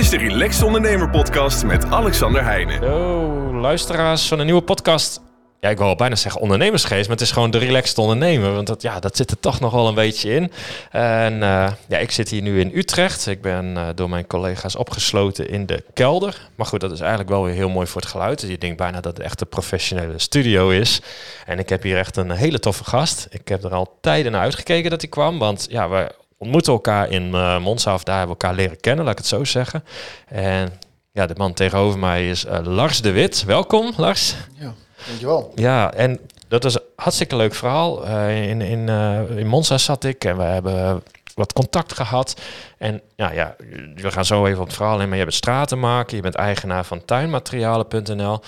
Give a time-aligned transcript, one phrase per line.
[0.00, 2.82] is de Relaxed Ondernemer Podcast met Alexander Heijnen.
[2.82, 5.20] Yo, luisteraars van een nieuwe podcast.
[5.60, 8.52] Ja, ik wil bijna zeggen ondernemersgeest, maar het is gewoon de relaxed ondernemer.
[8.52, 10.52] Want dat, ja, dat zit er toch nog wel een beetje in.
[10.90, 13.26] En uh, ja, ik zit hier nu in Utrecht.
[13.26, 16.48] Ik ben uh, door mijn collega's opgesloten in de kelder.
[16.54, 18.40] Maar goed, dat is eigenlijk wel weer heel mooi voor het geluid.
[18.40, 21.00] Je denkt bijna dat het echt een professionele studio is.
[21.46, 23.26] En ik heb hier echt een hele toffe gast.
[23.30, 25.38] Ik heb er al tijden naar uitgekeken dat hij kwam.
[25.38, 26.10] Want ja, we
[26.40, 29.28] ontmoeten elkaar in uh, Monza, of daar hebben we elkaar leren kennen, laat ik het
[29.28, 29.84] zo zeggen.
[30.26, 30.72] En
[31.12, 33.44] ja, de man tegenover mij is uh, Lars de Wit.
[33.44, 34.34] Welkom, Lars.
[34.58, 34.74] Ja,
[35.06, 35.52] dankjewel.
[35.54, 38.06] Ja, en dat is een hartstikke leuk verhaal.
[38.06, 38.88] Uh, in, in,
[39.36, 41.02] in Monza zat ik en we hebben
[41.34, 42.40] wat contact gehad.
[42.78, 43.56] En ja, ja,
[43.94, 46.34] we gaan zo even op het verhaal in, maar je bent straten maken, je bent
[46.34, 48.40] eigenaar van tuinmaterialen.nl.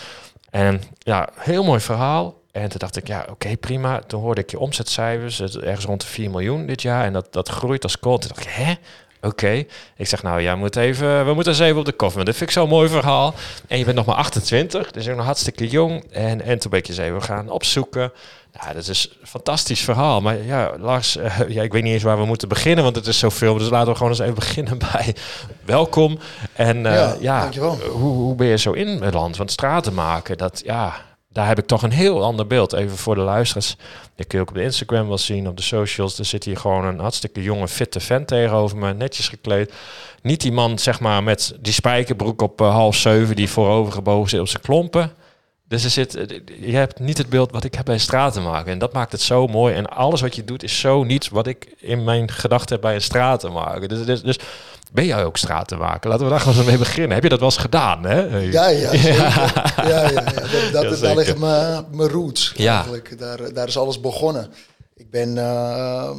[0.51, 2.42] En ja, heel mooi verhaal.
[2.53, 4.01] En toen dacht ik, ja, oké, okay, prima.
[4.07, 7.05] Toen hoorde ik je omzetcijfers, ergens rond de 4 miljoen dit jaar.
[7.05, 8.19] En dat, dat groeit als kool.
[8.19, 8.71] Toen dacht ik, hè?
[8.71, 9.27] Oké.
[9.27, 9.69] Okay.
[9.97, 12.25] Ik zeg, nou, ja, moet even, we moeten eens even op de koffie.
[12.25, 13.35] Dat vind ik zo'n mooi verhaal.
[13.69, 16.05] En je bent nog maar 28, dus nog hartstikke jong.
[16.11, 18.13] En, en toen ben ik je even gaan opzoeken.
[18.61, 20.21] Nou, dat is een fantastisch verhaal.
[20.21, 23.07] Maar ja, Lars, uh, ja, ik weet niet eens waar we moeten beginnen, want het
[23.07, 23.59] is zoveel.
[23.59, 25.15] Dus laten we gewoon eens even beginnen bij
[25.65, 26.19] welkom.
[26.53, 29.37] En uh, ja, ja hoe, hoe ben je zo in het land?
[29.37, 30.95] Want straten maken, dat ja,
[31.33, 32.73] daar heb ik toch een heel ander beeld.
[32.73, 33.77] Even voor de luisteraars.
[34.17, 36.19] Dat kun je ook op de Instagram wel zien, op de socials.
[36.19, 39.73] Er zit hier gewoon een hartstikke jonge, fitte vent tegenover me, netjes gekleed.
[40.23, 44.41] Niet die man, zeg maar, met die spijkerbroek op uh, half zeven, die voorovergebogen zit
[44.41, 45.13] op zijn klompen.
[45.69, 46.13] Dus er zit,
[46.61, 48.73] je hebt niet het beeld wat ik heb bij straten maken.
[48.73, 49.75] En dat maakt het zo mooi.
[49.75, 52.95] En alles wat je doet is zo niet wat ik in mijn gedachten heb bij
[52.95, 53.89] een straten maken.
[53.89, 54.39] Dus, dus, dus
[54.93, 56.11] ben jij ook stratenmaker?
[56.11, 57.13] Laten we daar gewoon mee beginnen.
[57.13, 58.05] Heb je dat wel eens gedaan?
[58.05, 58.39] Hè?
[58.39, 59.15] Ja, ja, zeker.
[59.15, 60.25] ja, ja, ja.
[60.73, 61.41] Dat, dat, daar liggen
[61.91, 62.75] mijn roots ja.
[62.75, 63.19] eigenlijk.
[63.19, 64.53] Daar, daar is alles begonnen.
[64.95, 66.11] Ik ben uh,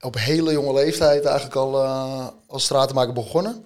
[0.00, 3.64] op hele jonge leeftijd eigenlijk al uh, als stratenmaker begonnen.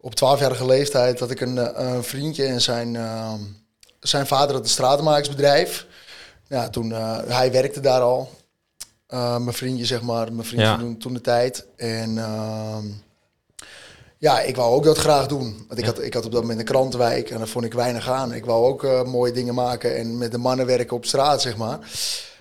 [0.00, 3.32] Op 12-jarige leeftijd had ik een, een vriendje en zijn, uh,
[4.00, 5.86] zijn vader had een stratenmakersbedrijf.
[6.48, 6.90] Ja, toen,
[7.26, 8.30] hij werkte daar al.
[9.08, 10.32] mijn vriendje, zeg maar.
[10.32, 11.66] Mijn vriendje toen de tijd.
[11.76, 12.86] En ehm,
[14.18, 15.64] ja, ik wou ook dat graag doen.
[15.68, 18.08] Want ik, had, ik had op dat moment een krantenwijk en daar vond ik weinig
[18.08, 18.32] aan.
[18.32, 21.56] Ik wou ook uh, mooie dingen maken en met de mannen werken op straat, zeg
[21.56, 21.78] maar.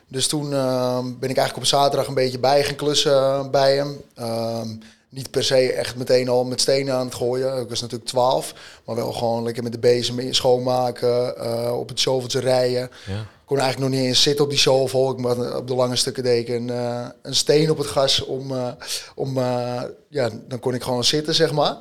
[0.08, 4.02] Dus toen uh, ben ik eigenlijk op zaterdag een beetje bij gaan klussen bij hem.
[4.20, 4.62] Uh,
[5.10, 7.62] niet per se echt meteen al met stenen aan het gooien.
[7.62, 8.54] Ik was natuurlijk 12,
[8.86, 12.90] maar wel gewoon lekker met de bezem schoonmaken, uh, op het shoveltje rijden.
[13.06, 15.12] Ja kon eigenlijk nog niet eens zitten op die shovel.
[15.12, 18.52] Ik moet op de lange stukken deken een, uh, een steen op het gas om,
[18.52, 18.68] uh,
[19.16, 21.78] om uh, ja, dan kon ik gewoon zitten, zeg maar.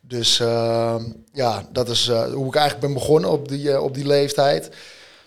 [0.00, 0.36] Dus
[1.32, 4.68] ja, dat is hoe ik eigenlijk ben begonnen op die, op die leeftijd.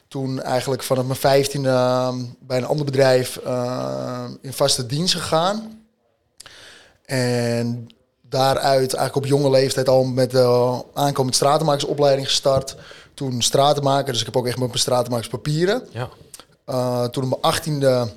[0.07, 3.37] Toen eigenlijk vanaf mijn vijftiende bij een ander bedrijf
[4.41, 5.83] in vaste dienst gegaan.
[7.05, 7.87] En
[8.21, 12.75] daaruit eigenlijk op jonge leeftijd al met de aankomend stratenmakersopleiding gestart
[13.19, 14.11] toen stratenmaker.
[14.11, 15.87] Dus ik heb ook echt mijn stratenmakerspapieren.
[15.91, 16.09] Ja.
[16.69, 18.09] Uh, toen op mijn achttiende...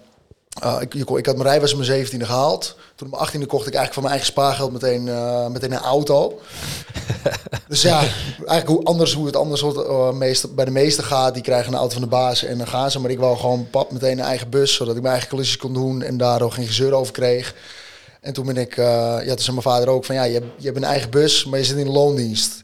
[0.64, 2.76] Uh, ik, ik had mijn rijbewijs op mijn 17e gehaald.
[2.94, 5.78] Toen op mijn achttiende kocht ik eigenlijk van mijn eigen spaargeld meteen, uh, meteen een
[5.78, 6.40] auto.
[7.68, 7.98] dus ja,
[8.46, 11.34] eigenlijk hoe anders hoe het anders uh, meest, bij de meesten gaat.
[11.34, 13.00] Die krijgen een auto van de baas en dan gaan ze.
[13.00, 15.72] Maar ik wou gewoon pap meteen een eigen bus, zodat ik mijn eigen klusjes kon
[15.72, 17.54] doen en daar ook geen gezeur over kreeg.
[18.20, 20.64] En toen ben ik, ja, toen zei mijn vader ook van ja, je hebt, je
[20.64, 22.62] hebt een eigen bus, maar je zit in loondienst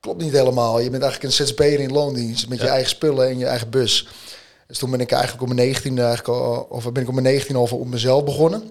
[0.00, 0.80] klopt niet helemaal.
[0.80, 4.08] Je bent eigenlijk een ZZP'er in loondienst met je eigen spullen en je eigen bus.
[4.66, 7.40] Dus toen ben ik eigenlijk op mijn 19e, eigenlijk al, of ben ik op mijn
[7.40, 8.62] 19e over op mezelf begonnen.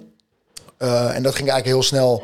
[0.79, 2.23] Uh, en dat ging eigenlijk heel snel.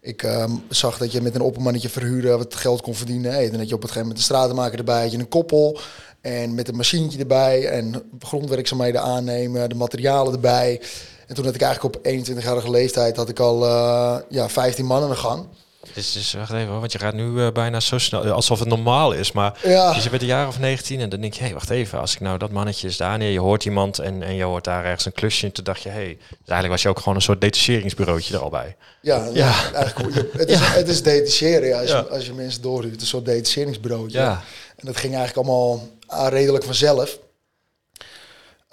[0.00, 3.32] Ik um, zag dat je met een oppermannetje verhuren wat geld kon verdienen.
[3.32, 5.80] Hey, dan had je op het gegeven moment een stratenmaker erbij, had je een koppel.
[6.20, 10.80] En met een machientje erbij en grondwerkzaamheden aannemen, de materialen erbij.
[11.26, 15.02] En toen had ik eigenlijk op 21-jarige leeftijd had ik al uh, ja, 15 man
[15.02, 15.46] aan de gang.
[15.94, 19.12] Dus, dus wacht even, want je gaat nu uh, bijna zo snel, alsof het normaal
[19.12, 19.32] is.
[19.32, 19.92] Maar ja.
[19.92, 22.00] dus je bent een jaar of 19 en dan denk je, hé, hey, wacht even,
[22.00, 24.64] als ik nou dat mannetje is daar neer, je hoort iemand en, en je hoort
[24.64, 25.46] daar ergens een klusje.
[25.46, 28.34] En toen dacht je, hé, hey, dus eigenlijk was je ook gewoon een soort detacheringsbureautje
[28.34, 28.76] er al bij.
[29.02, 29.72] Ja, ja.
[29.74, 33.24] eigenlijk, het, is, het is detacheren, ja, als, je, als je mensen doorhuurt, een soort
[33.24, 34.18] detacheringsbureautje.
[34.18, 34.42] Ja.
[34.76, 35.88] En dat ging eigenlijk allemaal
[36.30, 37.18] redelijk vanzelf.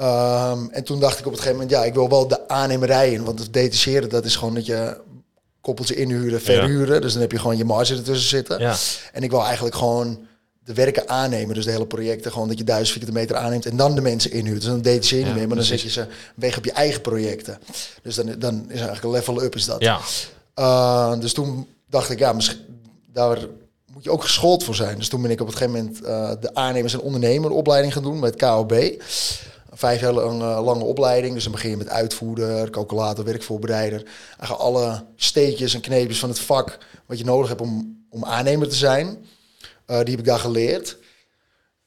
[0.01, 3.11] Um, en toen dacht ik op het gegeven moment, ja, ik wil wel de aannemerij
[3.11, 3.23] in.
[3.23, 4.97] Want het detacheren, dat is gewoon dat je
[5.67, 7.01] koppeltje inhuren, verhuren.
[7.01, 8.59] Dus dan heb je gewoon je marge ertussen zitten.
[8.59, 8.75] Ja.
[9.13, 10.27] En ik wil eigenlijk gewoon
[10.63, 11.55] de werken aannemen.
[11.55, 14.31] Dus de hele projecten, gewoon dat je duizend vierkante meter aanneemt en dan de mensen
[14.31, 14.61] inhuurt.
[14.61, 16.05] Dus dan deed je niet meer, maar dan zet je ze
[16.35, 17.59] weg op je eigen projecten.
[18.01, 19.81] Dus dan, dan is eigenlijk een level up is dat.
[19.81, 19.99] Ja.
[20.59, 22.59] Uh, dus toen dacht ik, ja, misschien
[23.13, 23.37] daar
[23.93, 24.97] moet je ook geschoold voor zijn.
[24.97, 28.19] Dus toen ben ik op het gegeven moment uh, de aannemers- en ondernemeropleiding gaan doen
[28.19, 28.73] met KOB
[29.77, 31.33] vijf jaar lang, uh, lange opleiding.
[31.33, 34.03] Dus dan begin je met uitvoerder, calculator, werkvoorbereider.
[34.29, 38.69] Eigenlijk alle steekjes en kneepjes van het vak wat je nodig hebt om, om aannemer
[38.69, 39.07] te zijn.
[39.07, 39.15] Uh,
[39.85, 40.97] die heb ik daar geleerd.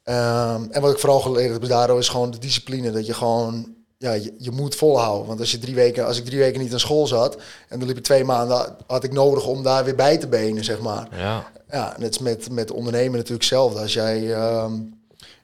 [0.04, 2.90] Um, en wat ik vooral geleerd heb daardoor is gewoon de discipline.
[2.90, 5.26] Dat je gewoon, ja, je, je, moet volhouden.
[5.26, 7.36] Want als je drie weken, als ik drie weken niet aan school zat
[7.68, 10.64] en dan liep ik twee maanden, had ik nodig om daar weer bij te benen,
[10.64, 11.08] zeg maar.
[11.16, 11.50] Ja.
[11.70, 13.80] Ja, net met, met ondernemen natuurlijk hetzelfde.
[13.80, 14.99] Als jij um,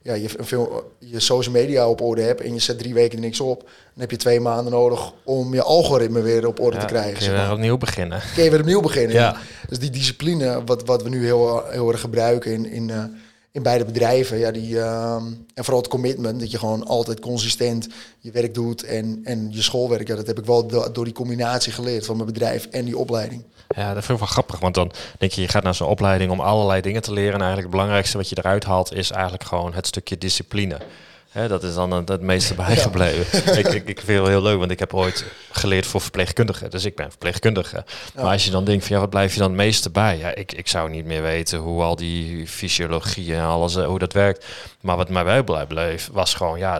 [0.07, 3.41] ja, je, veel, je social media op orde hebt en je zet drie weken niks
[3.41, 7.19] op, dan heb je twee maanden nodig om je algoritme weer op orde te krijgen.
[7.19, 8.23] Kun je weer opnieuw beginnen.
[8.35, 9.17] Kun je weer opnieuw beginnen.
[9.17, 9.37] Ja.
[9.69, 13.05] Dus die discipline, wat, wat we nu heel, heel erg gebruiken in, in, uh,
[13.57, 15.15] in beide bedrijven, ja, die, uh,
[15.55, 17.89] en vooral het commitment, dat je gewoon altijd consistent
[18.19, 21.73] je werk doet en, en je schoolwerk, ja, dat heb ik wel door die combinatie
[21.73, 23.45] geleerd van mijn bedrijf en die opleiding.
[23.69, 24.61] Ja, dat vind ik wel grappig.
[24.61, 27.35] Want dan denk je, je gaat naar zo'n opleiding om allerlei dingen te leren.
[27.35, 30.79] En eigenlijk het belangrijkste wat je eruit haalt is eigenlijk gewoon het stukje discipline
[31.33, 33.39] dat is dan het, meeste bijgebleven.
[33.59, 36.71] ik, ik, ik vind het heel leuk, want ik heb ooit geleerd voor verpleegkundigen.
[36.71, 37.85] Dus ik ben verpleegkundige.
[38.15, 40.19] Maar als je dan denkt van ja, wat blijf je dan het meeste bij?
[40.19, 43.99] Ja, ik, ik zou niet meer weten hoe al die fysiologie en alles, eh, hoe
[43.99, 44.47] dat werkt.
[44.81, 46.77] Maar wat mij bij bleef, was gewoon, ja,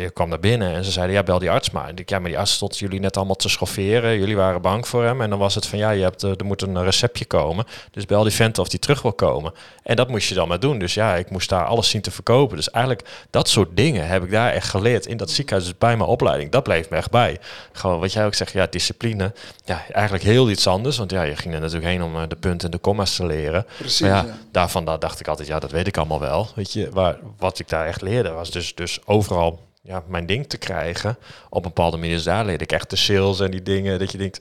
[0.00, 1.88] je kwam naar binnen en ze zeiden, ja, bel die arts maar.
[1.88, 4.18] En ik, ja, maar die arts stond jullie net allemaal te schofferen.
[4.18, 5.20] Jullie waren bang voor hem.
[5.20, 7.64] En dan was het van, ja, je hebt, eh, er moet een receptje komen.
[7.90, 9.52] Dus bel die vent of die terug wil komen.
[9.82, 10.78] En dat moest je dan maar doen.
[10.78, 12.56] Dus ja, ik moest daar alles zien te verkopen.
[12.56, 15.96] Dus eigenlijk dat soort dingen heb ik daar echt geleerd in dat ziekenhuis, dus bij
[15.96, 16.50] mijn opleiding.
[16.50, 17.38] Dat bleef me echt bij.
[17.72, 19.32] Gewoon wat jij ook zegt, ja, discipline.
[19.64, 20.98] Ja, eigenlijk heel iets anders.
[20.98, 23.26] Want ja, je ging er natuurlijk heen om eh, de punten en de commas te
[23.26, 23.66] leren.
[23.78, 26.48] Precies, maar ja, daarvan daar dacht ik altijd, ja, dat weet ik allemaal wel.
[26.54, 30.48] Weet je, waar, wat ik daar echt leerde was dus, dus overal ja, mijn ding
[30.48, 31.18] te krijgen.
[31.48, 32.14] Op een bepaalde manier.
[32.14, 33.98] Dus daar leerde ik echt de sales en die dingen.
[33.98, 34.40] Dat je denkt,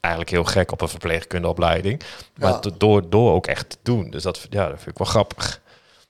[0.00, 2.00] eigenlijk heel gek op een verpleegkundeopleiding.
[2.36, 2.70] Maar ja.
[2.78, 4.10] door, door ook echt te doen.
[4.10, 5.60] Dus dat, ja, dat vind ik wel grappig.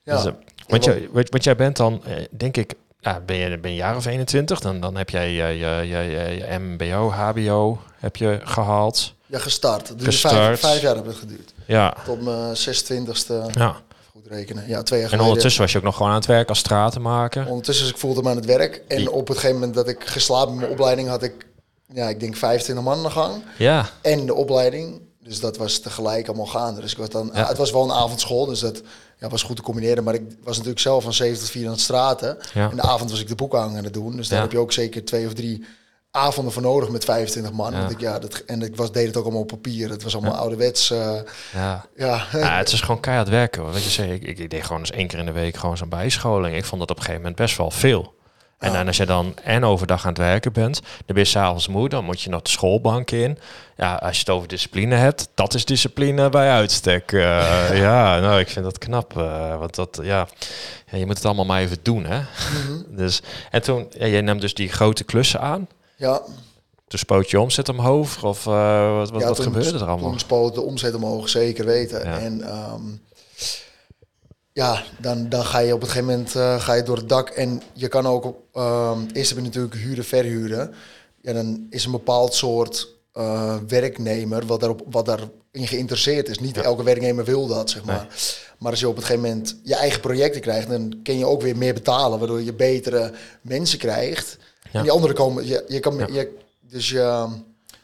[0.02, 0.16] Ja.
[0.16, 0.32] Dus, uh,
[0.66, 4.06] want, jij, want jij bent dan, denk ik, ja, ben, je, ben je jaar of
[4.06, 9.14] 21, dan, dan heb jij je, je, je, je MBO, HBO heb je gehaald.
[9.26, 9.98] Ja, gestart.
[9.98, 11.52] Dus Vijf, vijf jaar hebben het geduurd.
[11.66, 11.96] Ja.
[12.04, 13.52] Tot mijn 26e.
[13.52, 13.76] Ja.
[14.12, 14.68] Goed rekenen.
[14.68, 17.46] Ja, twee jaar En ondertussen was je ook nog gewoon aan het werk als stratenmaker?
[17.46, 18.82] Ondertussen ik voelde me aan het werk.
[18.88, 21.46] En op het gegeven moment dat ik geslapen met mijn opleiding had ik,
[21.92, 23.42] ja, ik denk 25 man aan de gang.
[23.58, 23.88] Ja.
[24.02, 25.00] En de opleiding.
[25.22, 26.80] Dus dat was tegelijk allemaal gaande.
[26.80, 27.46] Dus ik was dan, ja.
[27.46, 28.82] het was wel een avondschool, dus dat
[29.18, 30.04] ja, was goed te combineren.
[30.04, 32.38] Maar ik was natuurlijk zelf van 7 tot 4 aan het straten.
[32.54, 32.70] Ja.
[32.70, 34.16] In de avond was ik de boekhangen aan het doen.
[34.16, 35.64] Dus daar heb je ook zeker twee of drie
[36.10, 37.72] avonden voor nodig met 25 man.
[37.72, 37.88] Ja.
[37.88, 39.90] Ik, ja, dat, en ik was, deed het ook allemaal op papier.
[39.90, 40.90] Het was allemaal ouderwets.
[40.90, 40.98] Uh,
[41.52, 41.86] ja.
[41.96, 42.26] Ja.
[42.32, 43.62] ja, het is gewoon keihard werken.
[43.62, 43.72] Hoor.
[43.72, 45.88] Weet je, zeg, ik, ik, deed gewoon eens één keer in de week gewoon zo'n
[45.88, 46.56] bijscholing.
[46.56, 48.15] Ik vond dat op een gegeven moment best wel veel.
[48.58, 51.68] En dan als je dan en overdag aan het werken bent, dan ben je s'avonds
[51.68, 53.38] moe, dan moet je nog de schoolbank in.
[53.76, 57.12] Ja, als je het over discipline hebt, dat is discipline bij uitstek.
[57.12, 59.16] Uh, ja, nou, ik vind dat knap.
[59.16, 60.28] Uh, want dat, ja,
[60.90, 62.18] ja, je moet het allemaal maar even doen, hè.
[62.18, 65.68] Mm dus, en toen, ja, jij neemt dus die grote klussen aan.
[65.96, 66.22] Ja.
[66.88, 68.24] Toen spoot je omzet omhoog?
[68.24, 70.10] Of uh, wat, wat, ja, wat gebeurde er allemaal?
[70.10, 72.04] Toen spoot de omzet omhoog, zeker weten.
[72.04, 72.18] Ja.
[72.18, 73.00] En um,
[74.56, 77.28] ja, dan, dan ga je op een gegeven moment uh, ga je door het dak.
[77.28, 80.74] En je kan ook, uh, eerst heb je natuurlijk huren, verhuren.
[81.20, 86.38] Ja, dan is een bepaald soort uh, werknemer wat, daarop, wat daarin geïnteresseerd is.
[86.38, 88.06] Niet elke werknemer wil dat, zeg maar.
[88.58, 91.42] Maar als je op een gegeven moment je eigen projecten krijgt, dan kun je ook
[91.42, 94.38] weer meer betalen, waardoor je betere mensen krijgt.
[94.72, 97.26] En die anderen komen, je, je kan, je, dus je,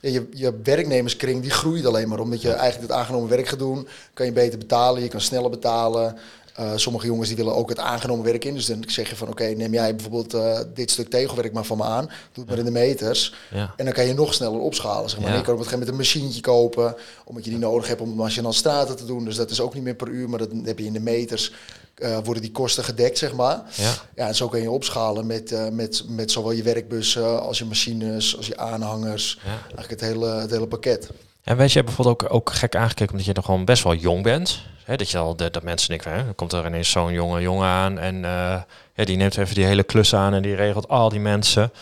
[0.01, 3.89] je, je werknemerskring die groeit alleen maar omdat je eigenlijk het aangenomen werk gaat doen.
[4.15, 6.17] Kan je beter betalen, je kan sneller betalen.
[6.61, 8.55] Uh, sommige jongens die willen ook het aangenomen werk in.
[8.55, 11.77] Dus dan zeg je van oké, neem jij bijvoorbeeld uh, dit stuk tegelwerk maar van
[11.77, 12.07] me aan.
[12.07, 13.35] Doe het maar in de meters.
[13.51, 13.75] Ja.
[13.77, 15.11] En dan kan je nog sneller opschalen.
[15.11, 15.31] Zeg maar.
[15.31, 15.37] Ja.
[15.37, 16.97] je kan op het gegeven moment een machientje kopen.
[17.25, 19.25] Omdat je die nodig hebt om machinaal straten te doen.
[19.25, 20.29] Dus dat is ook niet meer per uur.
[20.29, 21.53] Maar dat heb je in de meters.
[21.99, 23.63] Uh, worden die kosten gedekt, zeg maar.
[23.75, 23.93] Ja.
[24.15, 28.37] ja en zo kan je opschalen met, met, met zowel je werkbussen als je machines,
[28.37, 29.39] als je aanhangers.
[29.45, 29.51] Ja.
[29.51, 31.09] Eigenlijk het hele, het hele pakket.
[31.45, 34.23] En weet je bijvoorbeeld ook, ook gek aangekeken omdat je nog gewoon best wel jong
[34.23, 34.63] bent.
[34.85, 37.41] Hè, dat je al de, dat mensen denken, hè, dan komt er ineens zo'n jonge
[37.41, 38.61] jongen aan en uh,
[38.95, 41.73] ja, die neemt even die hele klus aan en die regelt al die mensen.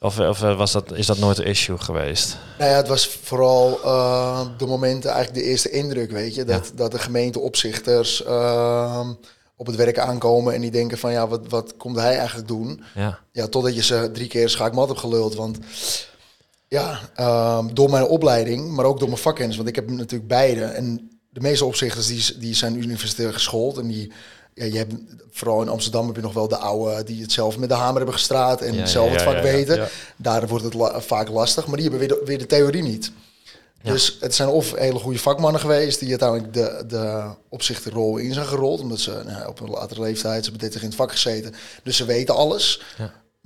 [0.00, 2.36] Of, of was dat, is dat nooit een issue geweest?
[2.58, 6.44] Nou ja, het was vooral uh, de momenten, eigenlijk de eerste indruk, weet je.
[6.44, 6.76] Dat, ja.
[6.76, 9.08] dat de gemeenteopzichters uh,
[9.56, 12.84] op het werk aankomen en die denken van ja, wat, wat komt hij eigenlijk doen?
[12.94, 13.18] Ja.
[13.32, 15.34] ja totdat je ze drie keer schaakmat hebt geluld.
[15.34, 15.58] Want
[16.68, 17.00] ja,
[17.58, 20.64] um, door mijn opleiding, maar ook door mijn vakkennis, want ik heb natuurlijk beide.
[20.64, 24.12] En de meeste opzichters die, die zijn universitair geschoold en die
[24.54, 24.94] ja, je hebt
[25.30, 27.96] vooral in Amsterdam heb je nog wel de oude die het zelf met de hamer
[27.96, 29.88] hebben gestraat en ja, zelf het vak weten.
[30.16, 33.12] Daar wordt het la vaak lastig, maar die hebben weer de, weer de theorie niet.
[33.82, 38.46] Dus het zijn of hele goede vakmannen geweest die uiteindelijk de, de opzichterrol in zijn
[38.46, 41.96] gerold, omdat ze nou, op een latere leeftijd ze hebben in het vak gezeten, dus
[41.96, 42.82] ze weten alles.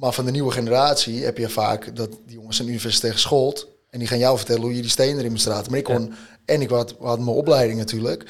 [0.00, 3.98] Maar van de nieuwe generatie heb je vaak dat die jongens zijn universitair geschoold en
[3.98, 5.70] die gaan jou vertellen hoe je die steen erin moet straten.
[5.70, 6.14] Maar ik kon
[6.44, 8.24] en ik had, had mijn opleiding natuurlijk.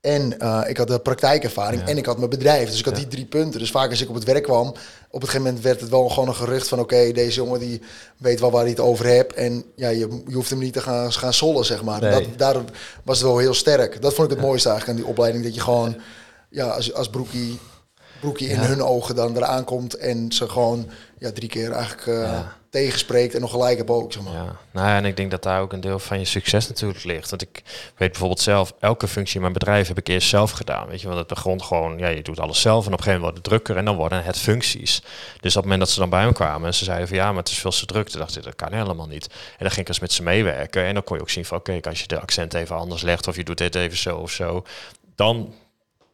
[0.00, 2.70] En uh, ik had de praktijkervaring en ik had mijn bedrijf.
[2.70, 3.60] Dus ik had die drie punten.
[3.60, 4.76] Dus vaak als ik op het werk kwam, op
[5.10, 6.80] een gegeven moment werd het wel gewoon een gerucht van...
[6.80, 7.80] oké, deze jongen die
[8.16, 9.34] weet wel waar hij het over hebt.
[9.34, 12.00] En ja, je, je hoeft hem niet te gaan, gaan sollen, zeg maar.
[12.00, 12.56] Dat, daar
[13.04, 14.02] was het wel heel sterk.
[14.02, 15.44] Dat vond ik het mooiste eigenlijk aan die opleiding.
[15.44, 15.96] Dat je gewoon,
[16.50, 17.58] ja, als, als broekie,
[18.20, 19.94] broekie in hun ogen dan eraan komt...
[19.94, 22.06] en ze gewoon ja, drie keer eigenlijk...
[22.06, 22.40] Uh,
[22.76, 24.12] tegenspreekt en nog gelijk heb ook.
[24.12, 24.32] Zeg maar.
[24.32, 27.04] Ja, nou ja, en ik denk dat daar ook een deel van je succes natuurlijk
[27.04, 27.30] ligt.
[27.30, 27.62] Want ik
[27.96, 30.88] weet bijvoorbeeld zelf, elke functie in mijn bedrijf heb ik eerst zelf gedaan.
[30.88, 33.20] Weet je, want het begon gewoon, ja, je doet alles zelf en op een gegeven
[33.20, 35.02] moment wordt het drukker en dan worden het functies.
[35.40, 37.28] Dus op het moment dat ze dan bij me kwamen en ze zeiden van ja,
[37.28, 39.26] maar het is veel te druk, toen dacht ik, dat kan helemaal niet.
[39.26, 41.58] En dan ging ik eens met ze meewerken en dan kon je ook zien van
[41.58, 44.30] oké, als je de accent even anders legt of je doet dit even zo of
[44.30, 44.64] zo,
[45.14, 45.54] dan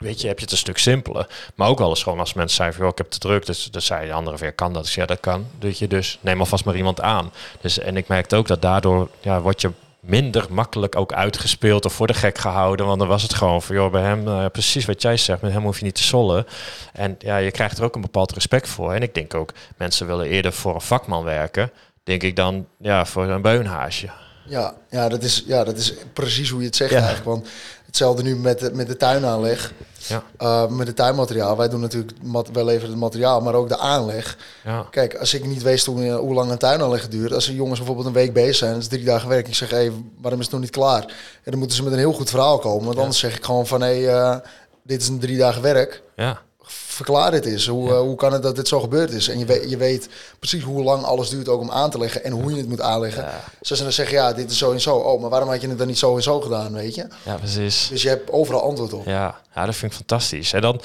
[0.03, 1.27] weet je, heb je het een stuk simpeler.
[1.55, 3.47] Maar ook wel eens gewoon als mensen zeiden, ik heb te druk.
[3.47, 4.85] Dus dan zei de andere weer, kan dat?
[4.85, 5.47] Dus ja, dat kan.
[5.61, 7.33] Weet je, dus neem alvast maar iemand aan.
[7.61, 11.93] Dus, en ik merkte ook dat daardoor ja, word je minder makkelijk ook uitgespeeld of
[11.93, 12.87] voor de gek gehouden.
[12.87, 15.53] Want dan was het gewoon van, joh, bij hem, uh, precies wat jij zegt, met
[15.53, 16.47] hem hoef je niet te sollen.
[16.93, 18.93] En ja, je krijgt er ook een bepaald respect voor.
[18.93, 21.71] En ik denk ook, mensen willen eerder voor een vakman werken,
[22.05, 24.11] denk ik dan, ja, voor een beunhaasje.
[24.47, 26.97] Ja, ja, dat is, ja, dat is precies hoe je het zegt ja.
[26.97, 27.27] eigenlijk.
[27.27, 27.49] Want
[27.93, 29.73] hetzelfde nu met, de, met de tuinaanleg.
[30.07, 30.23] Ja.
[30.39, 31.57] Uh, met het tuinmateriaal.
[31.57, 32.13] Wij doen natuurlijk
[32.53, 34.37] wel even het materiaal, maar ook de aanleg.
[34.65, 34.87] Ja.
[34.91, 37.33] Kijk, als ik niet weet hoe, hoe lang een tuinaanleg duurt.
[37.33, 39.49] Als er jongens bijvoorbeeld een week bezig zijn, dat is drie dagen werk.
[39.49, 41.03] Ik zeg, hé, hey, waarom is het nog niet klaar?
[41.43, 42.87] En dan moeten ze met een heel goed verhaal komen.
[42.87, 44.37] Want anders zeg ik gewoon van, hé, hey, uh,
[44.83, 46.03] dit is een drie dagen werk.
[46.17, 47.67] Ja verklaar dit is.
[47.67, 49.29] Hoe, uh, hoe kan het dat dit zo gebeurd is?
[49.29, 52.25] En je weet, je weet precies hoe lang alles duurt ook om aan te leggen
[52.25, 53.23] en hoe je het moet aanleggen.
[53.23, 53.45] Ja.
[53.61, 54.97] Zoals ze dan zeggen, ja, dit is zo en zo.
[54.97, 57.07] Oh, maar waarom had je het dan niet zo en zo gedaan, weet je?
[57.23, 57.89] Ja, precies.
[57.89, 59.07] Dus je hebt overal antwoord op.
[59.07, 60.53] Ja, ja dat vind ik fantastisch.
[60.53, 60.81] En dan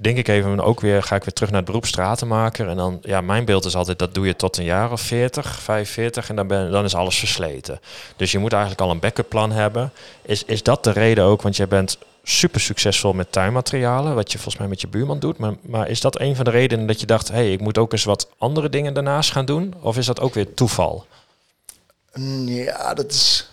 [0.00, 2.68] denk ik even ook weer, ga ik weer terug naar het beroep stratenmaker.
[2.68, 5.58] En dan, ja, mijn beeld is altijd, dat doe je tot een jaar of 40,
[5.60, 7.80] 45 en dan, ben, dan is alles versleten.
[8.16, 9.92] Dus je moet eigenlijk al een backup plan hebben.
[10.22, 14.38] Is, is dat de reden ook, want jij bent super succesvol met tuinmaterialen, wat je
[14.38, 15.38] volgens mij met je buurman doet.
[15.38, 17.78] Maar, maar is dat een van de redenen dat je dacht, hé, hey, ik moet
[17.78, 19.74] ook eens wat andere dingen daarnaast gaan doen?
[19.80, 21.06] Of is dat ook weer toeval?
[22.14, 23.50] Mm, ja, dat is,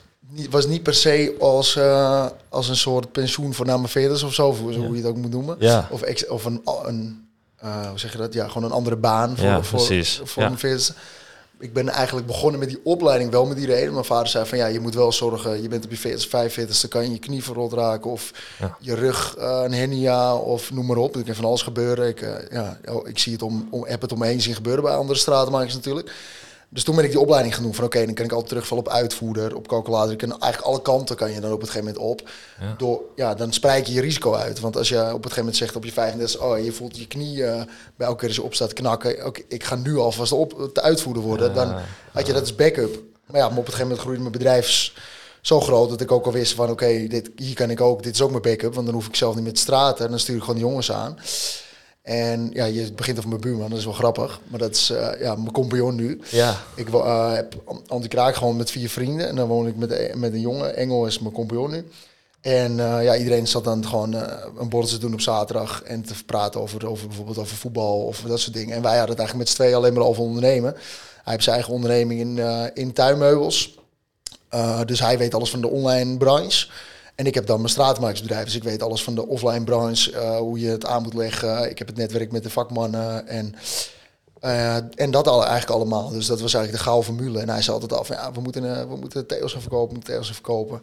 [0.50, 4.34] was niet per se als, uh, als een soort pensioen voor na mijn veders of
[4.34, 5.56] zo, hoe je het ook moet noemen.
[5.60, 5.88] Ja.
[5.92, 7.30] Of, ex, of een, een
[7.64, 8.34] uh, hoe zeg je dat?
[8.34, 10.92] Ja, gewoon een andere baan voor, ja, voor, voor, voor mijn veders
[11.60, 13.94] ik ben eigenlijk begonnen met die opleiding wel met die reden.
[13.94, 16.88] Mijn vader zei van ja, je moet wel zorgen, je bent op je 40, 45ste,
[16.88, 18.32] kan je je knie verrot raken of
[18.80, 21.16] je rug uh, een hernia of noem maar op.
[21.16, 22.08] Er kan van alles gebeuren.
[22.08, 24.56] Ik, uh, ja, oh, ik zie het om, om, heb het om me heen zien
[24.56, 26.12] gebeuren bij andere stratenmakers natuurlijk.
[26.70, 28.86] Dus toen ben ik die opleiding gaan doen van oké, dan kan ik altijd terugvallen
[28.86, 30.12] op uitvoerder, op calculator.
[30.12, 32.30] Ik kan eigenlijk alle kanten kan je dan op het gegeven moment op.
[32.60, 32.76] Ja.
[32.78, 34.60] Door, ja, dan spreid je je risico uit.
[34.60, 37.08] Want als je op het gegeven moment zegt op je 35, oh je voelt je
[37.08, 37.62] knie uh,
[37.96, 39.26] bij elke keer als je opstaat knakken.
[39.26, 41.54] Oké, ik ga nu alvast op te uitvoeren worden.
[41.54, 41.76] Dan
[42.12, 43.04] had je dat als backup.
[43.26, 44.92] Maar ja, maar op het gegeven moment groeide mijn bedrijf
[45.42, 48.14] zo groot dat ik ook al wist van oké, dit hier kan ik ook, dit
[48.14, 48.74] is ook mijn backup.
[48.74, 50.06] Want dan hoef ik zelf niet met straten.
[50.06, 51.18] En dan stuur ik gewoon de jongens aan.
[52.08, 54.40] En ja, je begint over mijn buurman, dat is wel grappig.
[54.48, 56.22] Maar dat is uh, ja, mijn compagnon nu.
[56.30, 56.58] Ja.
[56.76, 57.56] Ik uh, heb
[57.88, 59.28] anti-kraak gewoon met vier vrienden.
[59.28, 60.76] En dan woon ik met, met een jongen.
[60.76, 61.88] Engel is mijn compagnon nu.
[62.42, 64.14] En uh, ja, iedereen zat dan gewoon
[64.58, 65.84] een borrel te doen op zaterdag.
[65.84, 68.76] En te praten over, over bijvoorbeeld over voetbal of dat soort dingen.
[68.76, 70.72] En wij hadden het eigenlijk met z'n tweeën alleen maar over ondernemen.
[71.24, 72.40] Hij heeft zijn eigen onderneming in,
[72.74, 73.78] in tuinmeubels.
[74.86, 76.68] dus hij weet alles van de online branche.
[77.18, 80.38] En ik heb dan mijn straatmarktbedrijf, dus ik weet alles van de offline branche, uh,
[80.38, 81.70] hoe je het aan moet leggen.
[81.70, 83.56] Ik heb het netwerk met de vakmannen en,
[84.42, 86.10] uh, en dat al, eigenlijk allemaal.
[86.10, 87.40] Dus dat was eigenlijk de gouden formule.
[87.40, 89.94] En hij zei altijd al van, ja, we moeten, uh, we moeten Theos gaan verkopen,
[89.94, 90.82] moeten Theos verkopen.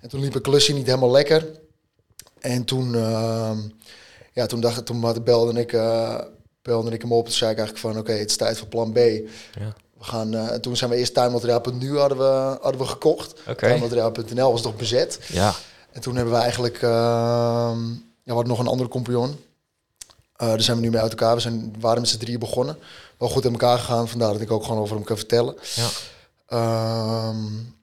[0.00, 1.60] En toen liep een klusje niet helemaal lekker.
[2.40, 3.58] En toen, ehm,
[4.32, 5.70] ja, toen, dacht, toen belde ik,
[6.62, 8.92] belde ik hem op en zei ik eigenlijk van, oké, het is tijd voor plan
[8.92, 8.96] B.
[8.96, 9.74] Ja.
[9.98, 13.40] We gaan, uh, toen zijn we eerst tuinmateriaal.nu hadden we, hadden we gekocht.
[13.40, 13.70] Okay.
[13.70, 15.18] Tuinmateriaal.nl was nog bezet.
[15.28, 15.54] Ja.
[15.92, 16.90] En toen hebben we eigenlijk, uh,
[18.22, 19.28] ja, wat nog een andere compagnon.
[19.28, 21.34] Uh, daar zijn we nu mee uit elkaar.
[21.34, 22.78] We zijn, waren met z'n drieën begonnen.
[23.18, 25.56] Wel goed in elkaar gegaan, vandaar dat ik ook gewoon over hem kan vertellen.
[25.74, 27.28] Ja.
[27.28, 27.74] Um,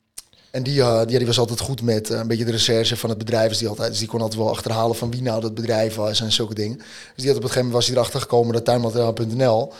[0.51, 3.09] en die, uh, die, die, was altijd goed met uh, een beetje de recherche van
[3.09, 3.49] het bedrijf.
[3.49, 6.21] Dus die, altijd, dus die kon altijd wel achterhalen van wie nou dat bedrijf was
[6.21, 6.77] en zulke dingen.
[6.77, 9.73] Dus die had op het gegeven moment was hij erachter gekomen dat tuinmateriaal.nl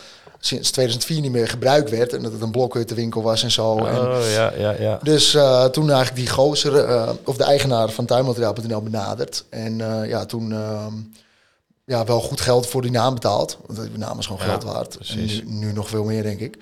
[0.46, 2.12] sinds 2004 niet meer gebruikt werd.
[2.12, 3.70] En dat het een blokhuttenwinkel was en zo.
[3.70, 4.98] Oh, en ja, ja, ja.
[5.02, 9.44] Dus uh, toen eigenlijk die gozer, uh, of de eigenaar van tuinmateriaal.nl benaderd.
[9.50, 10.86] En uh, ja, toen uh,
[11.84, 13.58] ja, wel goed geld voor die naam betaald.
[13.66, 14.98] Want die naam is gewoon geld waard.
[15.08, 16.56] En nu, nu, nog veel meer, denk ik.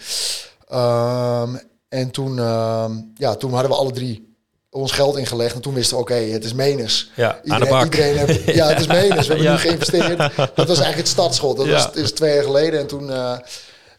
[0.72, 4.30] Um, en toen, ehm, ja, toen hadden we alle drie
[4.70, 5.54] ons geld ingelegd.
[5.54, 7.10] En toen wisten we, oké, het is Menes.
[7.16, 9.26] Ja, iedereen, iedereen heeft, ja, het is Menes.
[9.26, 10.18] We hebben nu geïnvesteerd.
[10.36, 11.56] Dat was eigenlijk het startschot.
[11.56, 12.80] Dat was, is twee jaar geleden.
[12.80, 13.10] En toen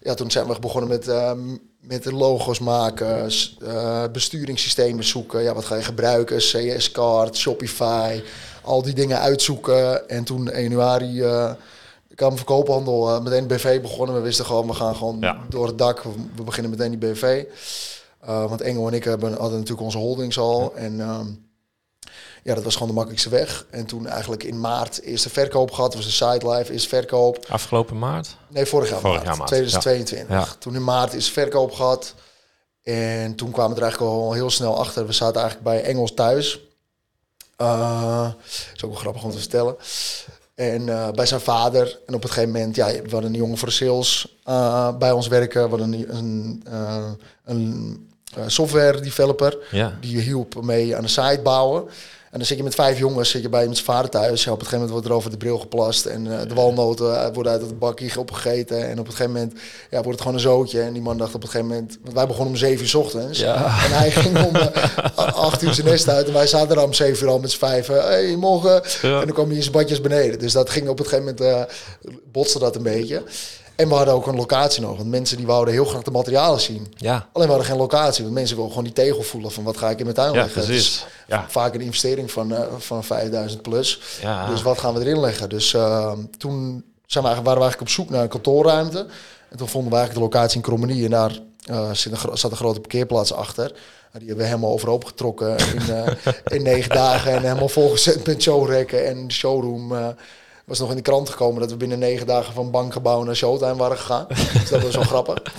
[0.04, 1.32] ja, toen zijn we begonnen met, uh,
[1.80, 3.32] met de logo's maken,
[3.62, 5.44] uh, besturingssystemen zoeken.
[5.44, 6.38] Ja, wat ga je gebruiken?
[6.38, 8.22] CS-card, Shopify,
[8.62, 10.10] al die dingen uitzoeken.
[10.10, 11.52] En toen januari uh,
[12.16, 14.16] kwam verkoophandel meteen BV begonnen.
[14.16, 16.04] We wisten gewoon, we gaan gewoon door het dak.
[16.36, 17.44] We, beginnen meteen die BV.
[18.26, 20.76] want Engel en ik hebben, hadden natuurlijk onze holdings al.
[20.76, 21.28] En ehm,
[22.44, 23.66] ja, dat was gewoon de makkelijkste weg.
[23.70, 25.96] En toen eigenlijk in maart eerste verkoop gehad.
[25.96, 27.46] was de site live, is verkoop.
[27.50, 28.36] Afgelopen maart?
[28.48, 30.56] Nee, vorig jaar, vorig maart, jaar 2022.
[30.60, 32.14] Toen in maart is verkoop gehad.
[32.84, 35.06] En toen kwamen we er eigenlijk al heel snel achter.
[35.06, 36.60] We zaten eigenlijk bij Engels thuis.
[37.58, 38.28] Uh,
[38.76, 39.76] is ook wel grappig om te vertellen.
[40.56, 42.00] En uh, bij zijn vader.
[42.06, 45.12] En op een gegeven moment, ja, we hadden een jongen voor de sales uh, bij
[45.12, 45.64] ons werken.
[45.64, 46.64] We hadden een,
[47.46, 49.58] een, een software developer.
[49.72, 49.98] Ja.
[50.02, 51.90] Die hielp mee aan de site bouwen.
[52.34, 54.44] En dan zit je met vijf jongens, zit je bij met vader thuis.
[54.44, 56.06] Ja, op een gegeven moment wordt er over de bril geplast.
[56.06, 58.90] En uh, de walnoten eh, worden uit het bakje opgegeten.
[58.90, 59.54] En op een gegeven moment
[59.90, 60.82] ja, wordt het gewoon een zootje.
[60.82, 61.98] En die man dacht op een gegeven moment...
[62.02, 63.40] Want wij begonnen om zeven uur ochtends.
[63.40, 63.56] Ja.
[63.56, 64.66] En hij ging om uh,
[65.16, 66.28] acht uur zijn nest uit.
[66.28, 67.88] En wij zaten er om zeven uur al met z'n vijf.
[67.88, 68.84] hey, morgen.
[68.84, 70.40] En dan kwam hij in zijn badjes beneden.
[70.40, 71.68] Dus dat ging op een gegeven moment...
[72.32, 73.24] botste dat een beetje.
[73.76, 74.98] En we hadden ook een locatie nog.
[74.98, 76.94] Want mensen die wouden heel graag de materialen zien.
[76.98, 77.28] Ja.
[77.32, 78.24] Alleen we hadden geen locatie.
[78.24, 80.64] Want mensen willen gewoon die tegel voelen van wat ga ik in mijn tuin leggen.
[80.64, 81.06] Precies.
[81.28, 81.46] ja.
[81.50, 84.02] Vaak een investering van, uh, van 5000 plus.
[84.22, 84.48] Ja.
[84.48, 85.50] Dus wat gaan we erin leggen?
[85.50, 89.08] Dus uh, toen zijn we eigenlijk, waren we eigenlijk op zoek naar een kantoorruimte.
[89.50, 91.04] En toen vonden we eigenlijk de locatie in Krommenie.
[91.04, 91.40] En daar
[91.70, 93.68] uh, zat, een, zat een grote parkeerplaats achter.
[94.18, 96.18] Die hebben we helemaal overhoop getrokken in,
[96.58, 97.32] in negen dagen.
[97.32, 100.16] En helemaal volgezet met showrekken en showroom
[100.66, 103.76] was nog in de krant gekomen dat we binnen negen dagen van bankgebouw naar Showtime
[103.76, 104.26] waren gegaan.
[104.28, 105.42] dus dat was wel grappig.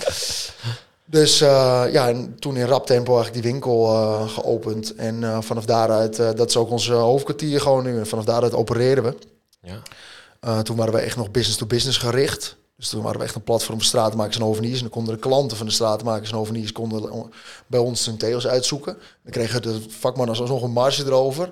[1.07, 4.95] Dus uh, ja, en toen in rap tempo eigenlijk die winkel uh, geopend.
[4.95, 7.97] En uh, vanaf daaruit, dat is ook ons hoofdkwartier gewoon nu.
[7.97, 9.15] En vanaf daaruit opereren we.
[9.61, 10.61] Ja.
[10.61, 12.57] toen waren we echt nog business to business gericht.
[12.77, 14.75] Dus toen waren we echt een platform voor stratenmakers en hoveniers.
[14.75, 17.31] En dan konden de klanten van de stratenmakers en hoveniers konden
[17.67, 18.97] bij ons hun theos uitzoeken.
[19.23, 21.49] Dan kregen de vakmannen alsnog een marge erover.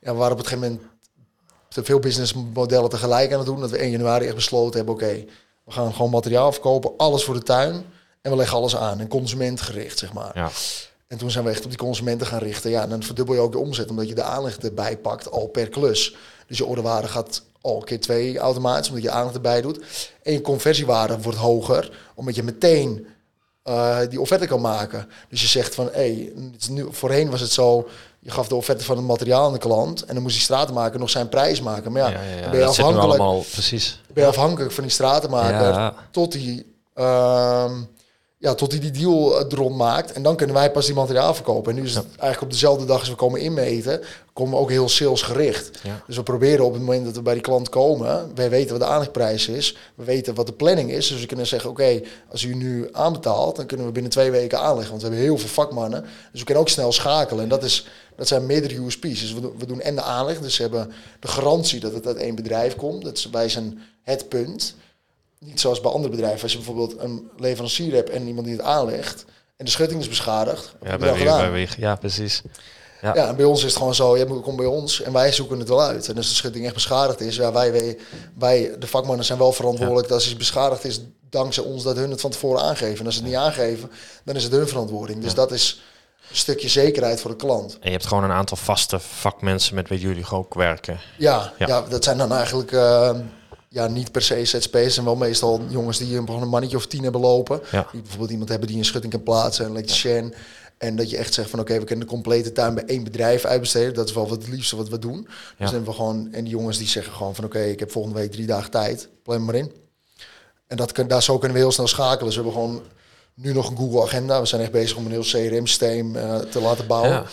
[0.00, 0.95] Ja, we waren op het gegeven moment
[1.84, 3.60] veel businessmodellen tegelijk aan het doen.
[3.60, 5.24] Dat we 1 januari echt besloten hebben, oké,
[5.64, 7.84] we gaan gewoon materiaal verkopen, alles voor de tuin.
[8.22, 10.30] En we leggen alles aan en consumentgericht, zeg maar.
[10.34, 10.50] Ja.
[11.06, 12.70] En toen zijn we echt op die consumenten gaan richten.
[12.70, 15.68] Ja, dan verdubbel je ook de omzet, omdat je de aanleg erbij pakt, al per
[15.68, 16.16] klus.
[16.46, 20.10] Dus je orderwaarde gaat al keer twee automatisch, omdat je aanleg erbij doet.
[20.22, 23.06] En je conversiewaarde wordt hoger, omdat je meteen
[23.64, 25.08] uh, die offerte kan maken.
[25.28, 26.32] Dus je zegt van, hé,
[26.72, 27.88] hey, voorheen was het zo,
[28.26, 31.00] je gaf de offerte van het materiaal aan de klant en dan moest die stratenmaker
[31.00, 31.92] nog zijn prijs maken.
[31.92, 34.00] Maar ja, ja, ja ben je afhankelijk, allemaal, precies.
[34.12, 37.72] Ben je afhankelijk van die stratenmaker tot die uh,
[38.38, 40.12] ja, tot hij die deal eh, rond maakt.
[40.12, 41.72] En dan kunnen wij pas die materiaal verkopen.
[41.72, 44.00] En nu is het eigenlijk op dezelfde dag als we komen inmeten,
[44.32, 45.78] komen we ook heel salesgericht.
[45.82, 46.02] Ja.
[46.06, 48.88] Dus we proberen op het moment dat we bij die klant komen, wij weten wat
[48.88, 51.08] de aanlegprijs is, we weten wat de planning is.
[51.08, 54.60] Dus we kunnen zeggen, oké, als u nu aanbetaalt, dan kunnen we binnen twee weken
[54.60, 54.90] aanleggen.
[54.90, 56.00] Want we hebben heel veel vakmannen.
[56.02, 57.42] Dus we kunnen ook snel schakelen.
[57.42, 59.20] En dat, is, dat zijn meerdere USP's.
[59.20, 60.40] Dus we, we doen en de aanleg.
[60.40, 63.04] Dus ze hebben de garantie dat het uit één bedrijf komt.
[63.04, 64.74] Dat is, wij zijn het punt
[65.46, 66.42] niet zoals bij andere bedrijven.
[66.42, 69.24] Als je bijvoorbeeld een leverancier hebt en iemand die het aanlegt
[69.56, 70.74] en de schutting is beschadigd.
[70.82, 72.42] Ja, bij wie, bij ja, precies.
[73.02, 73.14] Ja.
[73.14, 75.58] ja, en bij ons is het gewoon zo, je komt bij ons en wij zoeken
[75.58, 76.08] het wel uit.
[76.08, 77.98] En als de schutting echt beschadigd is, ja, wij, wij,
[78.38, 82.10] wij de vakmannen zijn wel verantwoordelijk dat als iets beschadigd is, dankzij ons dat hun
[82.10, 82.98] het van tevoren aangeven.
[82.98, 83.90] En als ze het niet aangeven,
[84.24, 85.22] dan is het hun verantwoording.
[85.22, 85.82] Dus dat is
[86.30, 87.72] een stukje zekerheid voor de klant.
[87.72, 91.00] En je hebt gewoon een aantal vaste vakmensen met wie jullie ook werken.
[91.18, 91.80] Ja, ja.
[91.88, 92.72] dat zijn dan eigenlijk...
[92.72, 93.10] Uh,
[93.68, 94.96] ja, niet per se ZSP's.
[94.96, 97.60] En wel meestal jongens die een, een mannetje of tien hebben lopen.
[97.70, 97.86] Ja.
[97.92, 99.64] Die bijvoorbeeld iemand hebben die een schutting kan plaatsen.
[99.64, 100.34] En elektricien.
[100.78, 103.44] En dat je echt zegt van oké, we kunnen de complete tuin bij één bedrijf
[103.44, 103.94] uitbesteden.
[103.94, 105.22] Dat is wel wat het liefste wat we doen.
[105.22, 107.90] Dus dan hebben we gewoon, en die jongens die zeggen gewoon van oké, ik heb
[107.90, 109.08] volgende week drie dagen tijd.
[109.22, 109.72] Plan maar in.
[110.66, 112.24] En dat kun, daar zo kunnen we heel snel schakelen.
[112.24, 112.82] Dus we hebben gewoon
[113.34, 114.40] nu nog een Google agenda.
[114.40, 117.10] We zijn echt bezig om een heel CRM-systeem uh, te laten bouwen.
[117.10, 117.24] Ja.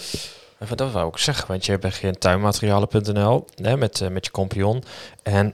[0.60, 4.84] Even dat wou ik zeggen, want je hebt geen tuinmaterialen.nl met, uh, met je compagnon.
[5.24, 5.54] En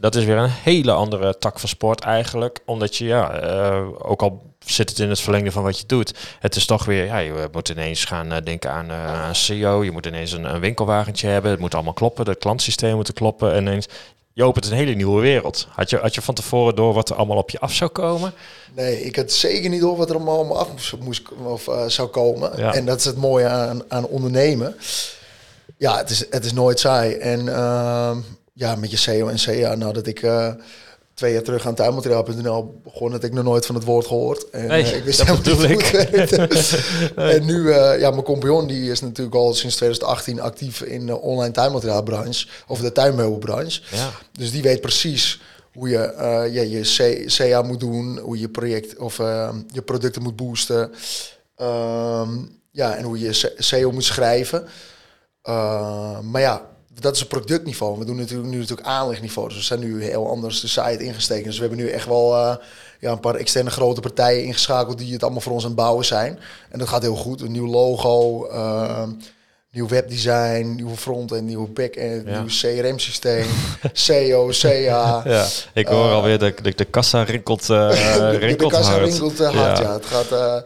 [0.00, 2.58] dat is weer een hele andere tak van sport eigenlijk.
[2.64, 6.14] Omdat je, ja, uh, ook al zit het in het verlengde van wat je doet.
[6.38, 9.84] Het is toch weer, ja, je moet ineens gaan uh, denken aan, uh, aan CEO.
[9.84, 11.50] Je moet ineens een, een, winkelwagentje hebben.
[11.50, 12.24] Het moet allemaal kloppen.
[12.24, 13.52] De klantsysteem moeten kloppen.
[13.52, 13.86] En ineens,
[14.32, 15.66] je opent een hele nieuwe wereld.
[15.70, 18.32] Had je, had je van tevoren door wat er allemaal op je af zou komen?
[18.74, 20.68] Nee, ik had zeker niet door wat er allemaal af
[21.00, 22.52] moest, of, zou komen.
[22.56, 22.74] Ja.
[22.74, 24.76] En dat is het mooie aan, aan ondernemen.
[25.76, 27.14] Ja, het is, het is nooit saai.
[27.14, 28.18] En ehm,
[28.52, 30.52] ja, met je SEO en CA, nadat ik uh,
[31.14, 34.50] twee jaar terug aan tuinmateriaal.nl begon, had ik nog nooit van het woord gehoord.
[34.50, 36.32] En nee, uh, ik wist helemaal niet
[37.36, 41.20] En nu, uh, ja, mijn compagnon die is natuurlijk al sinds 2018 actief in de
[41.20, 43.82] online tuinmateriaalbranche, of de tuinmeubelbranche.
[43.90, 44.10] Ja.
[44.32, 45.40] Dus die weet precies
[45.72, 46.12] hoe je
[46.52, 49.16] ja, je CA moet doen, hoe je project of
[49.72, 50.90] je producten moet boosten.
[51.60, 54.68] Um, ja, en hoe je SEO moet schrijven.
[56.22, 57.98] maar ja, dat is het productniveau.
[57.98, 59.48] We doen natuurlijk nu natuurlijk aanlegniveau.
[59.48, 61.44] Dus we zijn nu heel anders de site ingesteken.
[61.44, 62.54] Dus we hebben nu echt wel uh,
[63.00, 66.04] ja, een paar externe grote partijen ingeschakeld die het allemaal voor ons aan het bouwen
[66.04, 66.38] zijn.
[66.70, 67.40] En dat gaat heel goed.
[67.40, 69.02] Een nieuw logo, uh,
[69.72, 73.46] nieuw webdesign, nieuwe front en nieuwe back-end, nieuw CRM-systeem,
[73.92, 75.22] SEO, CA.
[75.24, 79.04] Ja, ik hoor uh, alweer de, de, de kassa rinkelt, rinkelt de, de kassa hard.
[79.04, 79.80] rinkelt hard, ja.
[79.80, 79.92] ja.
[79.92, 80.64] Het gaat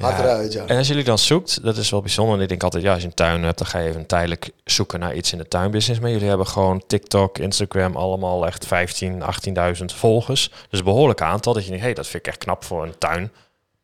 [0.00, 0.64] hard eruit, ja.
[0.66, 2.42] En als jullie dan zoekt, dat is wel bijzonder.
[2.42, 5.00] Ik denk altijd, ja, als je een tuin hebt, dan ga je even tijdelijk zoeken
[5.00, 6.00] naar iets in de tuinbusiness.
[6.00, 9.22] Maar jullie hebben gewoon TikTok, Instagram, allemaal echt 15,
[9.78, 10.50] 18.000 volgers.
[10.70, 11.52] Dus een behoorlijk aantal.
[11.52, 13.32] Dat je denkt, hé, hey, dat vind ik echt knap voor een tuin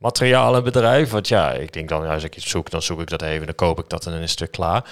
[0.00, 1.10] materialenbedrijf.
[1.10, 3.54] Want ja, ik denk dan, als ik iets zoek, dan zoek ik dat even, dan
[3.54, 4.84] koop ik dat en dan is het stuk klaar.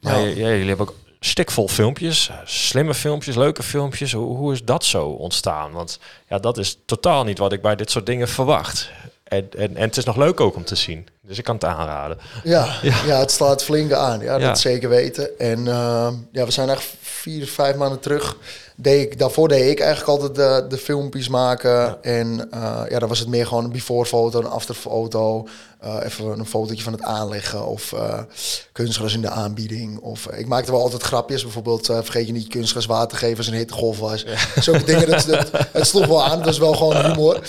[0.00, 0.26] Maar ja.
[0.26, 4.12] ja jullie hebben ook stikvol filmpjes, slimme filmpjes, leuke filmpjes.
[4.12, 5.72] Hoe, hoe is dat zo ontstaan?
[5.72, 8.90] Want ja, dat is totaal niet wat ik bij dit soort dingen verwacht.
[9.24, 11.08] En, en, en het is nog leuk ook om te zien.
[11.22, 12.18] Dus ik kan het aanraden.
[12.42, 13.04] Ja, ja.
[13.06, 14.20] ja het slaat flink aan.
[14.20, 15.38] Ja, dat zeker weten.
[15.38, 18.36] En uh, ja, we zijn echt vier, vijf maanden terug
[18.76, 22.02] deed ik, daarvoor deed ik eigenlijk altijd de, de filmpjes maken.
[22.02, 25.46] En uh, ja, dan was het meer gewoon een before foto, een after foto.
[25.84, 28.18] Uh, even een fotootje van het aanleggen of uh,
[28.72, 29.98] kunstgras in de aanbieding.
[29.98, 31.42] Of ik maakte wel altijd grapjes.
[31.42, 34.22] Bijvoorbeeld vergeet je niet kunstgras water geven als een hittegolf was.
[34.22, 34.62] Ja.
[34.62, 36.36] Zulke dingen, dat, dat, het sloeg wel aan.
[36.36, 37.40] Dat was wel gewoon humor.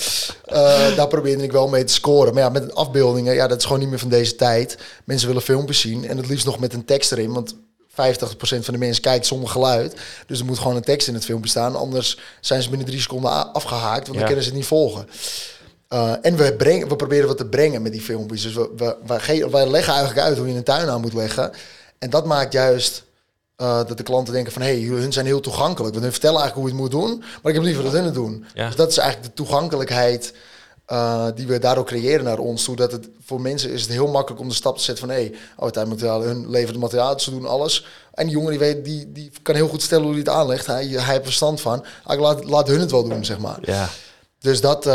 [0.95, 2.33] daar probeerde ik wel mee te scoren.
[2.33, 4.77] Maar ja, met afbeeldingen, ja, dat is gewoon niet meer van deze tijd.
[5.03, 7.33] Mensen willen filmpjes zien en het liefst nog met een tekst erin.
[7.33, 7.55] Want
[7.95, 7.95] 50%
[8.37, 9.95] van de mensen kijkt zonder geluid.
[10.27, 11.75] Dus er moet gewoon een tekst in het filmpje staan.
[11.75, 15.07] Anders zijn ze binnen drie seconden afgehaakt, want dan kunnen ze het niet volgen.
[15.89, 18.41] Uh, en we, brengen, we proberen wat te brengen met die filmpjes.
[18.41, 21.51] Dus we, we, wij, wij leggen eigenlijk uit hoe je een tuin aan moet leggen.
[21.99, 23.03] En dat maakt juist
[23.57, 24.61] uh, dat de klanten denken van...
[24.61, 25.91] hé, hey, hun zijn heel toegankelijk.
[25.91, 27.19] Want hun vertellen eigenlijk hoe je het moet doen.
[27.19, 28.45] Maar ik heb liever dat hun het doen.
[28.53, 28.65] Ja.
[28.65, 30.33] Dus dat is eigenlijk de toegankelijkheid...
[30.91, 32.75] Uh, die we daardoor creëren naar ons toe.
[32.75, 35.31] Dat het voor mensen is het heel makkelijk om de stap te zetten van hé,
[35.57, 37.85] hey, oh, hun leveren de materiaal, ze doen alles.
[38.13, 40.65] En die jongen die weet, die, die kan heel goed stellen hoe hij het aanlegt.
[40.65, 41.85] Hij, hij heeft verstand van.
[42.07, 43.57] Ik laat, laat hun het wel doen, zeg maar.
[43.61, 43.89] Ja.
[44.39, 44.93] Dus dat, uh,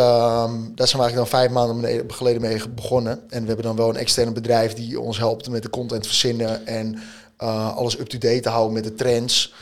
[0.75, 3.21] daar zijn we eigenlijk dan vijf maanden geleden mee begonnen.
[3.29, 6.67] En we hebben dan wel een externe bedrijf die ons helpt met de content verzinnen
[6.67, 6.99] en
[7.43, 9.55] uh, alles up-to-date te houden met de trends.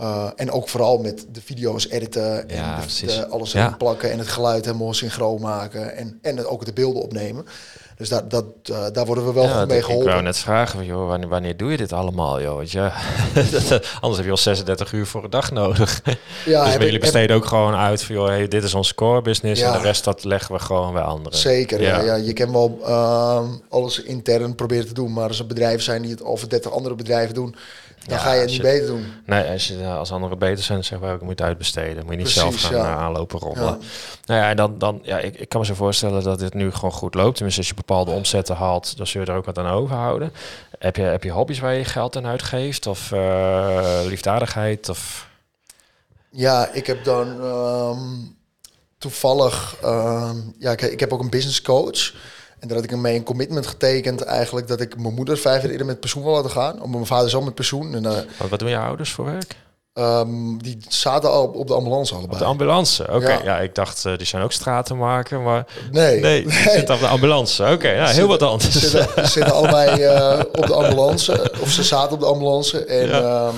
[0.00, 3.74] Uh, en ook vooral met de video's editen en ja, de, de, alles ja.
[3.78, 7.46] plakken en het geluid helemaal synchroon maken en, en het, ook de beelden opnemen.
[7.98, 10.06] Dus daar, dat, uh, daar worden we wel ja, goed mee geholpen.
[10.06, 12.40] Ik wou net vragen, joh, wanneer, wanneer doe je dit allemaal?
[12.40, 12.56] Joh?
[12.56, 12.92] Want ja,
[14.00, 16.02] anders heb je al 36 uur voor een dag nodig.
[16.44, 19.62] Ja, dus jullie besteden ook gewoon uit van, joh, hey, dit is ons core business
[19.62, 21.38] en de rest dat leggen we gewoon bij anderen.
[21.38, 22.00] Zeker, ja.
[22.00, 26.02] ja, je kan wel uh, alles intern proberen te doen, maar als er bedrijven zijn
[26.02, 27.54] die het over 30 andere bedrijven doen,
[28.08, 29.06] dan ga je het niet beter doen.
[29.26, 32.04] Nee, als, je, als anderen beter zijn, zeggen wij ook, moet uitbesteden.
[32.04, 32.96] Moet je niet Precies, zelf gaan ja.
[32.96, 33.80] aanlopen rommelen.
[34.24, 36.92] Nou ja, dan, dan ja, ik, ik kan me zo voorstellen dat dit nu gewoon
[36.92, 37.34] goed loopt.
[37.34, 40.32] Tenminste, als je bepaalde omzetten haalt, dan zul je er ook wat aan overhouden.
[40.78, 42.86] Heb je, heb je hobby's waar je geld aan uitgeeft?
[42.86, 44.88] Of uh, liefdadigheid?
[44.88, 45.28] Of...
[46.30, 48.36] Ja, ik heb dan um,
[48.98, 49.76] toevallig...
[49.84, 52.14] Um, ja, ik, ik heb ook een business coach...
[52.60, 55.70] En daar had ik ermee een commitment getekend eigenlijk dat ik mijn moeder vijf jaar
[55.70, 56.82] eerder met pensioen wil laten gaan.
[56.82, 57.94] Om mijn vader zo met pensioen.
[57.94, 59.56] En, uh, wat doen je ouders voor werk?
[59.94, 62.32] Um, die zaten al op de ambulance allebei.
[62.32, 63.32] Op de ambulance, oké.
[63.32, 63.40] Ja.
[63.44, 63.58] ja.
[63.58, 65.66] ik dacht, uh, die zijn ook straten maken, maar...
[65.90, 66.20] Nee.
[66.20, 66.70] Nee, nee.
[66.70, 67.62] zitten op de ambulance.
[67.62, 68.72] Oké, okay, ja, heel wat anders.
[68.72, 72.84] Ze zitten, zitten allebei uh, op de ambulance, of ze zaten op de ambulance.
[72.84, 73.46] En ja.
[73.46, 73.54] Um,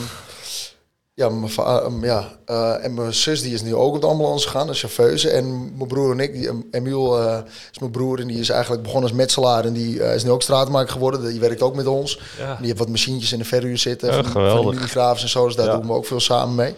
[1.21, 4.49] ja, mijn uh, ja uh, en mijn zus die is nu ook op de ambulance
[4.49, 5.31] gegaan, als chauffeuse.
[5.31, 7.39] En mijn broer en ik, die, Emiel uh,
[7.73, 9.65] is mijn broer en die is eigenlijk begonnen als metselaar.
[9.65, 11.29] En die is nu ook straatmaker geworden.
[11.29, 12.21] Die werkt ook met ons.
[12.39, 12.57] Ja.
[12.57, 14.09] Die heeft wat machientjes in de verhuur zitten.
[14.09, 15.77] Ja, van, van die en zo, dus daar ja.
[15.77, 16.75] doen we ook veel samen mee.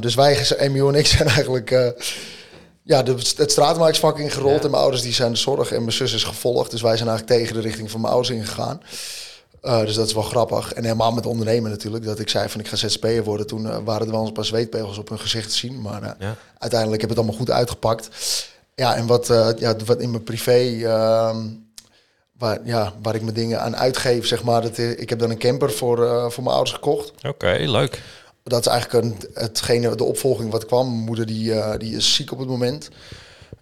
[0.00, 1.94] dus wij, Emiel en ik zijn eigenlijk...
[2.82, 4.64] ja, de, het straatmakersvak ingerold.
[4.64, 6.70] En mijn ouders die zijn de zorg en mijn zus is gevolgd.
[6.70, 8.80] Dus wij zijn eigenlijk tegen de richting van mijn ouders ingegaan.
[9.62, 10.72] Uh, dus dat is wel grappig.
[10.72, 12.04] En helemaal met ondernemen natuurlijk.
[12.04, 13.46] Dat ik zei van ik ga ZZP'er worden.
[13.46, 15.80] Toen uh, waren er wel eens een paar zweetpegels op hun gezicht te zien.
[15.80, 16.36] Maar uh, ja.
[16.58, 18.08] uiteindelijk heb het allemaal goed uitgepakt.
[18.74, 19.26] Ja, en wat,
[19.58, 20.84] ja, wat in mijn privé...
[20.84, 21.46] Ehm,
[22.38, 24.62] waar, ja, waar ik mijn dingen aan uitgeef, zeg maar.
[24.62, 25.96] Dat, ik heb dan een camper voor,
[26.32, 27.12] voor mijn ouders gekocht.
[27.26, 28.02] Oké, leuk.
[28.42, 30.86] Dat is eigenlijk een, hetgene, de opvolging wat kwam.
[30.86, 32.90] Mijn moeder die, die is ziek op het moment.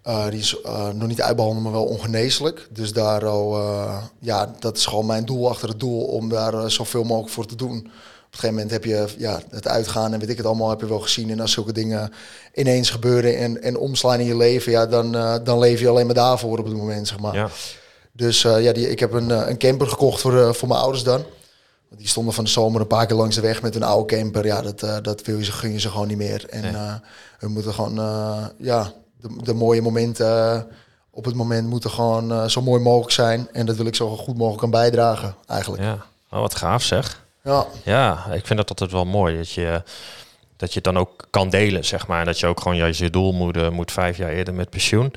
[0.06, 2.68] Uh, die is uh, nog niet uitbehandeld, maar wel ongeneeslijk.
[2.70, 7.04] Dus daar uh, ja, dat is gewoon mijn doel achter het doel om daar zoveel
[7.04, 7.78] mogelijk voor te doen.
[7.78, 10.80] Op een gegeven moment heb je ja, het uitgaan en weet ik het allemaal, heb
[10.80, 11.30] je wel gezien.
[11.30, 12.12] En als zulke dingen
[12.54, 15.12] ineens gebeuren en, en omslaan in je leven, ja, dan,
[15.44, 17.34] dan leef je alleen maar daarvoor op het moment, zeg maar.
[17.34, 17.48] Ja.
[18.12, 21.22] Dus ja, die, ik heb een, een camper gekocht voor, voor mijn ouders dan.
[21.96, 24.46] Die stonden van de zomer een paar keer langs de weg met een oude camper.
[24.46, 26.46] Ja, dat, dat wil je, gun je ze gewoon niet meer.
[26.48, 26.98] En nee.
[27.38, 27.94] hun moeten gewoon,
[28.58, 30.60] ja, de, de mooie momenten uh,
[31.10, 33.48] op het moment moeten gewoon uh, zo mooi mogelijk zijn.
[33.52, 35.82] En dat wil ik zo goed mogelijk aan bijdragen, eigenlijk.
[35.82, 35.98] Ja,
[36.30, 37.22] oh, wat gaaf zeg.
[37.44, 37.66] Ja.
[37.84, 39.36] ja, ik vind dat altijd wel mooi.
[39.36, 39.82] Dat je,
[40.56, 42.20] dat je het dan ook kan delen, zeg maar.
[42.20, 45.12] En dat je ook gewoon juist je doel moet, moet vijf jaar eerder met pensioen.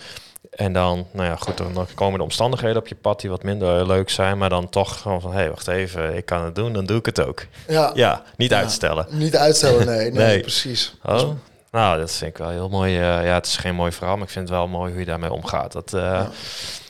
[0.55, 3.87] En dan, nou ja, goed, dan komen de omstandigheden op je pad die wat minder
[3.87, 6.73] leuk zijn, maar dan toch gewoon van, hé, hey, wacht even, ik kan het doen,
[6.73, 7.45] dan doe ik het ook.
[7.67, 9.07] Ja, ja niet uitstellen.
[9.09, 10.93] Niet uitstellen, nee, nee, precies.
[11.03, 11.29] Oh,
[11.73, 12.93] nou, dat vind ik wel heel mooi.
[12.93, 15.05] Uh, ja, het is geen mooi verhaal, maar ik vind het wel mooi hoe je
[15.05, 15.71] daarmee omgaat.
[15.71, 16.27] Dat, uh,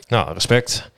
[0.07, 0.89] Nou, respect.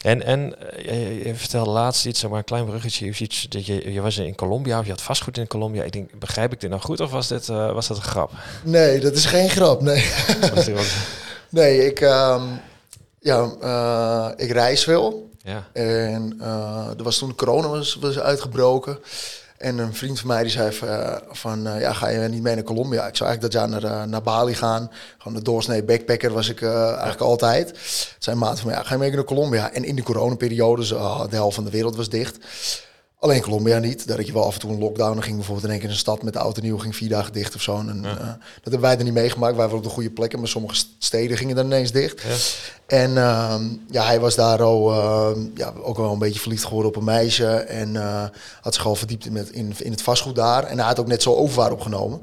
[0.00, 0.54] En, en
[0.86, 4.34] uh, je, vertelde laatst iets, maar een klein bruggetje, iets dat je, je was in
[4.34, 5.82] Colombia of je had vastgoed in Colombia.
[5.82, 8.32] Ik denk, begrijp ik dit nou goed of was dit was dat een grap?
[8.64, 10.10] Nee, dat is geen grap, nee.
[11.50, 12.42] Nee, ik, uh,
[13.20, 15.30] ja, uh, ik reis veel.
[15.42, 15.68] Ja.
[15.72, 18.98] En uh, er was toen corona was, was uitgebroken.
[19.60, 20.72] En een vriend van mij die zei
[21.30, 23.06] van, uh, ja, ga je niet mee naar Colombia?
[23.06, 24.90] Ik zou eigenlijk dat jaar naar, naar Bali gaan.
[25.18, 27.78] Gewoon de doorsnee backpacker was ik eigenlijk altijd.
[28.18, 29.72] Zijn maat van ja, ga je mee naar Colombia?
[29.72, 32.38] En in de coronaperiode, zo, de helft van de wereld was dicht.
[33.20, 34.06] Alleen Colombia niet.
[34.06, 35.12] Dat je wel af en toe een lockdown.
[35.12, 37.32] Dan ging bijvoorbeeld in één keer een stad met de auto nieuw ging vier dagen
[37.32, 37.78] dicht of zo.
[37.78, 39.56] En, uh, dat hebben wij er niet meegemaakt.
[39.56, 42.22] Wij waren op de goede plekken, maar sommige steden gingen dan ineens dicht.
[42.22, 42.96] Ja.
[42.96, 43.54] En uh,
[43.90, 47.04] ja, hij was daar al, uh, ja, ook wel een beetje verliefd geworden op een
[47.04, 47.46] meisje.
[47.56, 48.24] En uh,
[48.60, 50.64] had zich al verdiept in, in, in het vastgoed daar.
[50.64, 52.20] En hij had ook net zo overwaar opgenomen.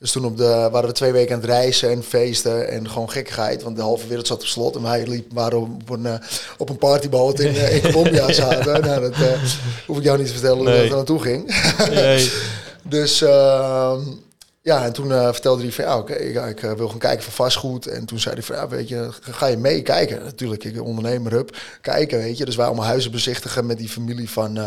[0.00, 3.10] Dus toen op de, waren we twee weken aan het reizen en feesten en gewoon
[3.10, 3.62] gekkigheid.
[3.62, 6.14] Want de halve wereld zat op slot en wij liep, waren op een, eh,
[6.58, 8.80] op een partyboot in, uh, in Colombia zaten.
[8.80, 9.42] nou, dat uh,
[9.86, 11.54] hoef ik jou niet te vertellen hoe dat er naartoe ging.
[11.90, 12.32] Nee.
[12.96, 14.00] dus ehm,
[14.62, 17.86] ja, en toen vertelde hij van ja, oké, ik, ik wil gaan kijken voor vastgoed.
[17.86, 20.24] En toen zei hij van ja, weet je, ga je mee kijken?
[20.24, 22.44] Natuurlijk, ik ondernemer, up, kijken, weet je.
[22.44, 24.58] Dus wij allemaal huizen bezichtigen met die familie van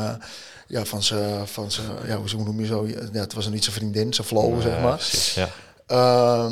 [0.67, 2.87] ja, van zijn, van zijn, ja, hoe noem je zo?
[2.87, 4.95] Ja, het was niet zijn vriendin, zijn flow, zeg maar.
[4.95, 5.49] Precies, ja.
[5.87, 6.51] Uh,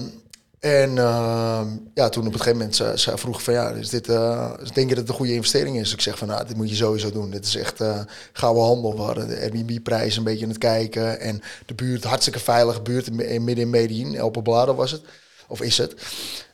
[0.60, 1.62] en uh,
[1.94, 4.90] ja, toen op een gegeven moment ze, ze vroeg van ja, is dit, uh, denk
[4.90, 5.94] je dat het een goede investering is?
[5.94, 7.30] Ik zeg van nou, dit moet je sowieso doen.
[7.30, 8.00] Dit is echt uh,
[8.34, 8.96] gouden handel.
[8.96, 11.20] We hadden de Airbnb-prijs een beetje aan het kijken.
[11.20, 15.02] En de buurt, hartstikke veilige buurt, midden in Medellin, El Poblado was het.
[15.48, 15.96] Of is het.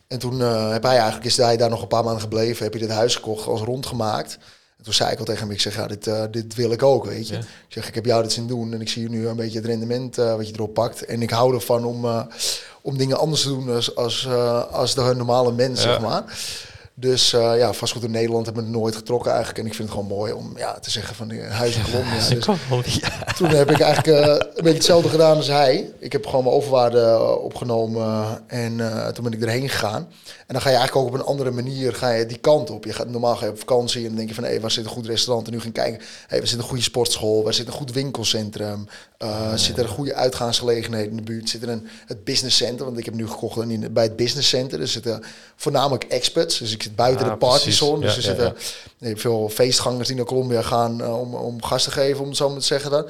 [0.07, 2.79] En toen heb hij eigenlijk, is hij daar nog een paar maanden gebleven, heb je
[2.79, 4.37] dit huis gekocht, als rondgemaakt
[4.83, 7.05] toen zei ik al tegen hem, ik zeg, ja, dit, uh, dit wil ik ook,
[7.05, 7.35] weet je.
[7.35, 9.67] Ik zeg, ik heb jou dit zien doen en ik zie nu een beetje het
[9.67, 11.05] rendement uh, wat je erop pakt.
[11.05, 12.25] En ik hou ervan om, uh,
[12.81, 14.27] om dingen anders te doen als, als,
[14.71, 16.23] als de normale mens, zeg maar.
[16.99, 19.59] Dus uh, ja, vastgoed in Nederland hebben we nooit getrokken eigenlijk.
[19.59, 22.29] En ik vind het gewoon mooi om ja, te zeggen van huis in Colombia.
[22.29, 22.45] Dus
[23.37, 25.91] toen heb ik eigenlijk uh, een beetje hetzelfde gedaan als hij.
[25.99, 28.77] Ik heb gewoon mijn overwaarde opgenomen en
[29.13, 30.07] toen ben ik erheen gegaan.
[30.47, 32.85] En dan ga je eigenlijk ook op een andere manier ga je die kant op.
[32.85, 34.43] Je gaat, normaal ga je op vakantie en dan denk je van...
[34.43, 35.47] hé, hey, waar zit een goed restaurant?
[35.47, 37.43] En nu gaan kijken, hé, hey, waar zit een goede sportschool?
[37.43, 38.87] Waar zit een goed winkelcentrum?
[39.23, 41.49] Uh, Zit er een goede uitgaansgelegenheid in de buurt?
[41.49, 42.85] Zit er een, het business center?
[42.85, 44.81] Want ik heb nu gekocht in, bij het business center.
[44.81, 45.23] Er zitten
[45.55, 46.57] voornamelijk experts.
[46.57, 48.01] Dus ik zit buiten de partyzone.
[48.01, 48.55] Dus er zitten
[49.19, 52.49] veel feestgangers die naar Colombia gaan uh, om, om gas te geven, om het zo
[52.49, 53.05] maar te zeggen dan.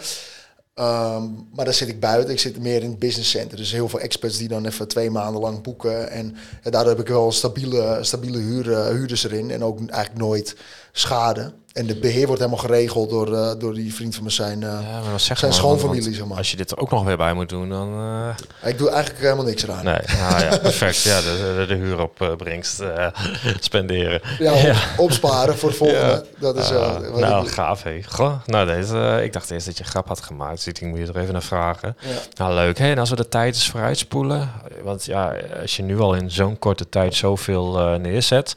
[0.80, 2.34] Um, maar daar zit ik buiten.
[2.34, 3.58] Ik zit meer in het business center.
[3.58, 6.10] Dus heel veel experts die dan even twee maanden lang boeken.
[6.10, 9.52] En ja, daardoor heb ik wel stabiele, stabiele huur, huurders erin.
[9.52, 10.56] En ook eigenlijk nooit
[10.92, 11.54] schade.
[11.78, 14.80] En de beheer wordt helemaal geregeld door, uh, door die vriend van me zijn, uh,
[15.18, 16.14] ja, zijn schoonfamilie.
[16.14, 16.38] Zeg maar.
[16.38, 17.94] Als je dit er ook nog weer bij moet doen, dan...
[17.94, 18.70] Uh...
[18.70, 19.84] Ik doe eigenlijk helemaal niks eraan.
[19.84, 21.02] Nee, nou, ja, perfect.
[21.02, 22.84] Ja, de, de, de huur opbrengst
[23.60, 24.22] spenderen.
[24.40, 26.26] Ja, op, ja, opsparen voor het volgende.
[26.40, 27.52] Dat is, nou, ik...
[27.52, 27.84] gaaf.
[27.84, 28.02] Hé.
[28.06, 30.66] Goh, nou, deze, ik dacht eerst dat je grap had gemaakt.
[30.66, 31.98] Dus ik moet je er even naar vragen.
[32.34, 32.78] Nou, leuk.
[32.78, 34.52] Hey, en als we de tijd eens vooruitspoelen.
[34.84, 38.56] Want ja, als je nu al in zo'n korte tijd zoveel neerzet...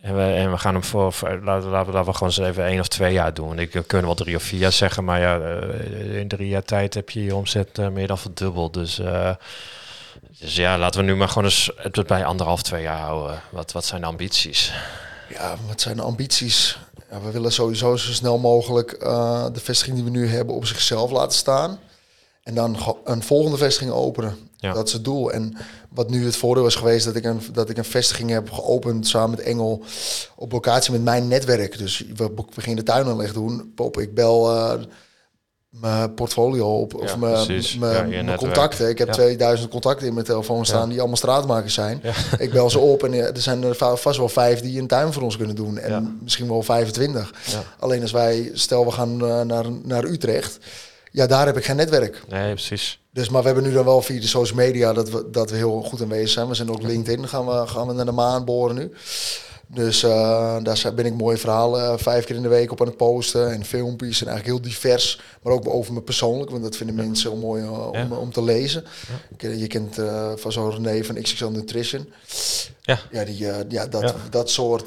[0.00, 2.80] En we, en we gaan hem voor, laten, laten, laten we gewoon eens even één
[2.80, 3.58] of twee jaar doen.
[3.58, 6.62] Ik we kunnen wel drie of vier jaar zeggen, maar ja, eh, in drie jaar
[6.62, 8.74] tijd heb je je omzet uh, meer dan verdubbeld.
[8.74, 9.30] Dus, uh,
[10.38, 13.40] dus ja, laten we nu maar gewoon eens het bij anderhalf, twee jaar houden.
[13.50, 14.72] Wat, wat zijn de ambities?
[15.28, 16.78] Ja, wat zijn de ambities?
[17.10, 19.00] Ja, we willen sowieso zo snel mogelijk
[19.52, 21.78] de vestiging die we nu hebben op zichzelf laten staan.
[22.42, 24.50] En dan een volgende vestiging openen.
[24.56, 24.72] Ja.
[24.72, 25.32] Dat is het doel.
[25.32, 25.56] En
[25.94, 29.08] wat nu het voordeel is geweest dat ik een, dat ik een vestiging heb geopend
[29.08, 29.84] samen met Engel
[30.36, 31.78] op locatie met mijn netwerk.
[31.78, 33.72] Dus we, we gingen de tuinaanleg doen.
[33.74, 34.72] Pop, ik bel uh,
[35.70, 38.88] mijn portfolio op of mijn, mijn, contacten.
[38.88, 42.02] Ik heb 2000 contacten in mijn telefoon staan die allemaal straatmakers zijn.
[42.38, 45.22] Ik bel ze op en er zijn er vast wel vijf die een tuin voor
[45.22, 45.78] ons kunnen doen.
[45.78, 47.32] En misschien wel 25.
[47.78, 50.58] Alleen als wij, stel we gaan uh, naar, naar Utrecht
[51.10, 52.22] ja, daar heb ik geen netwerk.
[52.28, 53.00] Nee, precies.
[53.12, 55.56] Dus, maar we hebben nu dan wel via de social media dat we, dat we
[55.56, 56.48] heel goed aanwezig zijn.
[56.48, 58.92] We zijn ook LinkedIn, gaan we, gaan we naar de maan boren nu.
[59.72, 62.96] Dus uh, daar ben ik mooie verhalen vijf keer in de week op aan het
[62.96, 63.52] posten.
[63.52, 65.20] En filmpjes en eigenlijk heel divers.
[65.42, 68.84] Maar ook over me persoonlijk, want dat vinden mensen heel mooi om, om te lezen.
[69.38, 69.96] Je kent
[70.34, 72.12] van zo'n René van XXL Nutrition.
[72.80, 74.86] Ja, ja, die, ja, dat, dat soort.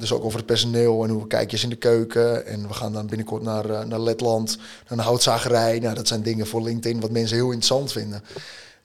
[0.00, 2.46] dus ook over het personeel en hoe kijk je in de keuken.
[2.46, 4.56] En we gaan dan binnenkort naar, naar Letland,
[4.88, 5.78] naar een houtzagerij.
[5.78, 8.22] Nou, dat zijn dingen voor LinkedIn wat mensen heel interessant vinden.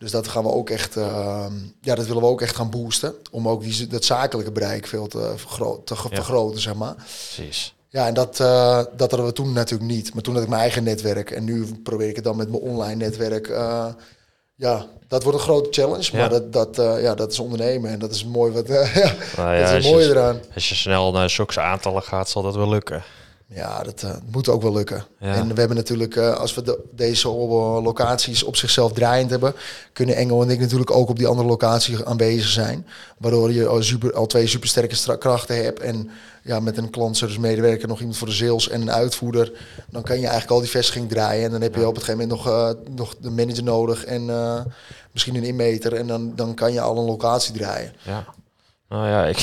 [0.06, 1.46] Dus dat gaan we ook echt, uh,
[1.82, 3.14] ja, dat willen we ook echt gaan boosten.
[3.32, 6.96] Om ook die, dat zakelijke bereik veel te, vergroot, te vergroten, zeg maar.
[6.96, 7.74] Precies.
[7.90, 10.14] Ja, en dat, uh, dat hadden we toen natuurlijk niet.
[10.14, 11.32] Maar toen had ik mijn eigen netwerk.
[11.32, 13.48] En nu probeer ik het dan met mijn online netwerk.
[13.48, 13.88] Uh,
[14.56, 16.18] ja, dat wordt een grote challenge.
[16.18, 17.92] Maar dat, dat, uh, ja, dat is ondernemen.
[17.92, 18.68] En dat is mooi wat.
[19.38, 20.40] nou ja, dat is mooi eraan.
[20.54, 23.04] Als je snel naar zulke aantallen gaat, zal dat wel lukken.
[23.48, 25.06] Ja, dat uh, moet ook wel lukken.
[25.20, 29.54] En we hebben natuurlijk, uh, als we de, deze locaties op zichzelf draaiend hebben,
[29.94, 32.88] kunnen Engel en ik natuurlijk ook op die andere locatie aanwezig zijn.
[33.18, 35.80] Waardoor je al, super, al twee supersterke krachten hebt.
[35.80, 36.10] En
[36.44, 39.52] ja, met een klantservice medewerker, nog iemand voor de sales en een uitvoerder.
[39.90, 41.46] Dan kan je eigenlijk al die vestiging draaien.
[41.46, 44.26] En dan heb je op het gegeven moment nog, uh, nog de manager nodig en
[45.12, 45.94] misschien een inmeter.
[45.94, 47.94] En dan, dan kan je al een locatie draaien.
[48.02, 48.26] Ja.
[48.90, 49.40] Nou ja, ik,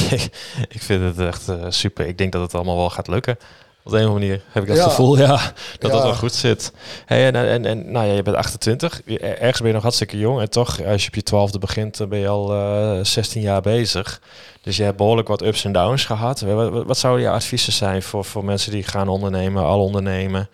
[0.68, 2.06] ik vind het echt super.
[2.06, 3.36] Ik denk dat het allemaal wel gaat lukken.
[3.84, 5.88] Op de een of andere manier heb ik dat gevoel, ja, dat ja.
[5.88, 6.72] dat wel goed zit.
[7.06, 10.40] Hey, en, en, en nou ja, je bent 28, ergens ben je nog hartstikke jong.
[10.40, 13.42] En toch, als je op je twaalfde begint, dan ben je al uh, eh, 16
[13.42, 14.20] jaar bezig.
[14.62, 16.40] Dus je hebt behoorlijk wat ups en downs gehad.
[16.40, 20.48] Wat, wat zouden je adviezen zijn voor, voor mensen die gaan ondernemen, al ondernemen?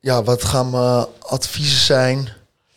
[0.00, 2.28] Ja, wat gaan mijn adviezen zijn?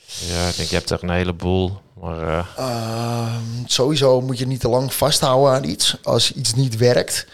[0.05, 1.81] Ja, ik denk, je hebt er een heleboel.
[2.01, 2.45] Maar, uh...
[2.59, 5.95] uh, sowieso moet je niet te lang vasthouden aan iets.
[6.03, 7.27] Als iets niet werkt,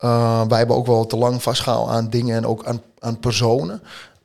[0.00, 3.82] uh, wij hebben ook wel te lang vastgehouden aan dingen en ook aan, aan personen.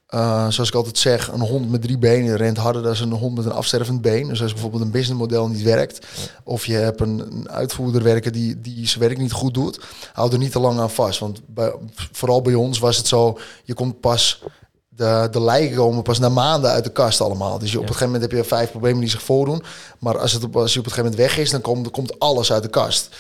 [0.10, 3.36] Uh, zoals ik altijd zeg, een hond met drie benen rent harder dan een hond
[3.36, 4.28] met een afstervend been.
[4.28, 6.06] Dus als bijvoorbeeld een businessmodel niet werkt,
[6.44, 9.80] of je hebt een, een, uitvoerder werken die, die zijn werk niet goed doet,
[10.14, 11.20] hou er niet te lang aan vast.
[11.20, 11.74] Want bij,
[12.12, 14.44] vooral bij ons was het zo, je komt pas
[14.90, 17.60] de, de lijken komen pas na maanden uit de kast allemaal.
[17.60, 19.64] Dus je, op een gegeven moment heb je vijf problemen die zich voordoen.
[20.00, 22.20] Maar als, het op, als je op een gegeven moment weg is, dan komt, komt
[22.20, 23.16] alles uit de kast.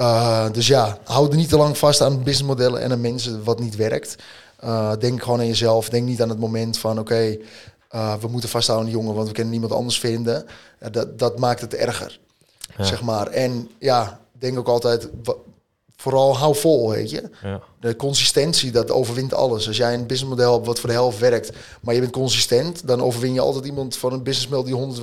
[0.00, 3.60] Uh, dus ja, hou er niet te lang vast aan businessmodellen en aan mensen wat
[3.60, 4.16] niet werkt.
[4.64, 5.88] Uh, denk gewoon aan jezelf.
[5.88, 7.40] Denk niet aan het moment van oké, okay,
[7.94, 10.46] uh, we moeten vasthouden aan die jongen, want we kunnen niemand anders vinden.
[10.90, 12.20] dat, dat maakt het erger.
[12.76, 12.84] Ja.
[12.84, 13.26] Zeg maar.
[13.26, 15.08] En ja, denk ook altijd,
[15.96, 17.30] vooral hou vol, weet je.
[17.42, 17.60] Ja.
[17.80, 19.66] De consistentie, dat overwint alles.
[19.66, 23.02] Als jij een businessmodel hebt wat voor de helft werkt, maar je bent consistent, dan
[23.02, 25.00] overwin je altijd iemand van een businessmodel die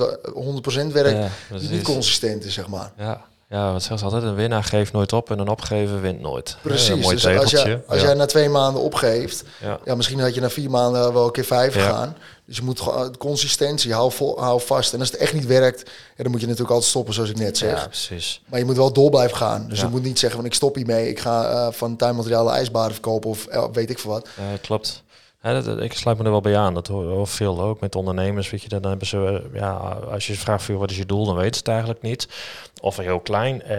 [0.81, 2.93] 100%, 100% werkt, ja, die niet consistent is, zeg maar.
[2.97, 3.25] Ja.
[3.53, 4.23] Ja, wat zeggen ze altijd?
[4.23, 6.57] Een winnaar geeft nooit op en een opgeven wint nooit.
[6.61, 7.03] Precies.
[7.03, 9.43] mooi dus als, je, als jij na twee maanden opgeeft,
[9.85, 9.95] ja.
[9.95, 12.17] misschien had je na vier maanden wel een keer vijf gaan.
[12.45, 14.93] Dus je moet gewoon consistentie, hou, vol, hou vast.
[14.93, 17.57] En als het echt niet werkt, dan moet je natuurlijk altijd stoppen, zoals ik net
[17.57, 17.79] zeg.
[17.79, 18.41] Ja, precies.
[18.45, 19.65] Maar je moet wel door blijven gaan.
[19.69, 22.93] Dus je moet niet zeggen van ik stop hiermee, ik ga uh, van tuinmaterialen ijsbaren
[22.93, 24.27] verkopen of uh, weet ik veel wat.
[24.37, 25.03] Ja, klopt.
[25.43, 26.73] Ja, dat, ik sluit me er wel bij aan.
[26.73, 28.49] Dat hoor, veel ook met ondernemers.
[28.49, 29.71] Weet je, dan hebben ze, ja,
[30.11, 32.27] als je vraagt voor wat is je doel, dan weten ze het eigenlijk niet.
[32.81, 33.61] Of heel klein.
[33.61, 33.69] Uh,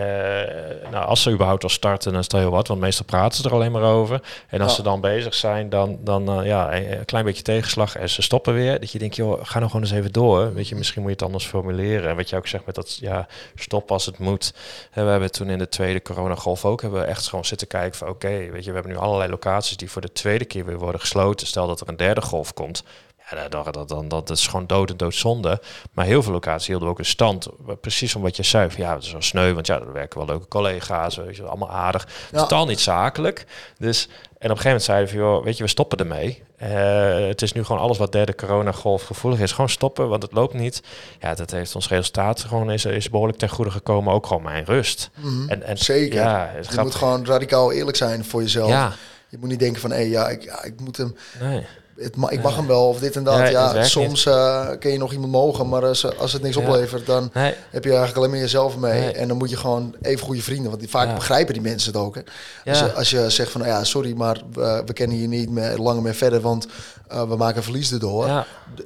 [0.90, 2.68] nou, als ze überhaupt al starten, dan is het heel wat.
[2.68, 4.20] Want meestal praten ze er alleen maar over.
[4.48, 8.10] En als ze dan bezig zijn, dan, dan uh, ja, een klein beetje tegenslag en
[8.10, 8.80] ze stoppen weer.
[8.80, 10.54] Dat je denkt, joh, ga nou gewoon eens even door.
[10.54, 12.10] Weet je, misschien moet je het anders formuleren.
[12.10, 14.54] En wat je ook zegt met dat, ja, stop als het moet.
[14.90, 17.98] En we hebben toen in de tweede coronagolf ook, hebben we echt gewoon zitten kijken
[17.98, 20.78] van, oké, weet je, we hebben nu allerlei locaties die voor de tweede keer weer
[20.78, 22.84] worden gesloten stel dat er een derde golf komt,
[23.30, 25.60] ja, dat, dat, dan, dat is gewoon dood en doodzonde.
[25.92, 27.48] Maar heel veel locaties hielden ook een stand.
[27.80, 28.70] Precies om wat je zei.
[28.76, 31.16] Ja, het is wel sneu, want ja, er werken wel leuke collega's.
[31.16, 32.08] Weet je, allemaal aardig.
[32.32, 32.38] Ja.
[32.38, 33.46] Totaal niet zakelijk.
[33.78, 34.10] Dus, en
[34.50, 36.42] op een gegeven moment zeiden we, joh, weet je, we stoppen ermee.
[36.62, 39.52] Uh, het is nu gewoon alles wat derde coronagolf gevoelig is.
[39.52, 40.82] Gewoon stoppen, want het loopt niet.
[41.20, 44.12] Ja, dat heeft ons resultaat gewoon is, is behoorlijk ten goede gekomen.
[44.12, 45.10] Ook gewoon mijn rust.
[45.14, 46.20] Mm en, en, Zeker.
[46.20, 48.68] Ja, het je moet gewoon radicaal eerlijk zijn voor jezelf.
[48.68, 48.92] Ja.
[49.34, 51.14] Je moet niet denken van, hé, ja, ik, ik moet hem...
[51.40, 51.66] Nee.
[51.96, 53.50] Het ma ik mag hem wel of dit en dat.
[53.50, 57.30] Ja, soms uh, kun je nog iemand mogen, maar als, als het niks oplevert, dan
[57.32, 59.12] heb je eigenlijk alleen maar jezelf mee.
[59.12, 62.00] En dan moet je gewoon even goede vrienden, want die, vaak begrijpen die mensen het
[62.00, 62.14] ook.
[62.14, 62.22] Hè.
[62.70, 65.50] Als, je, als je zegt van, nou ja, sorry, maar we, we kennen je niet
[65.50, 66.66] meer, langer meer verder, want
[67.12, 68.26] uh, we maken verlies erdoor.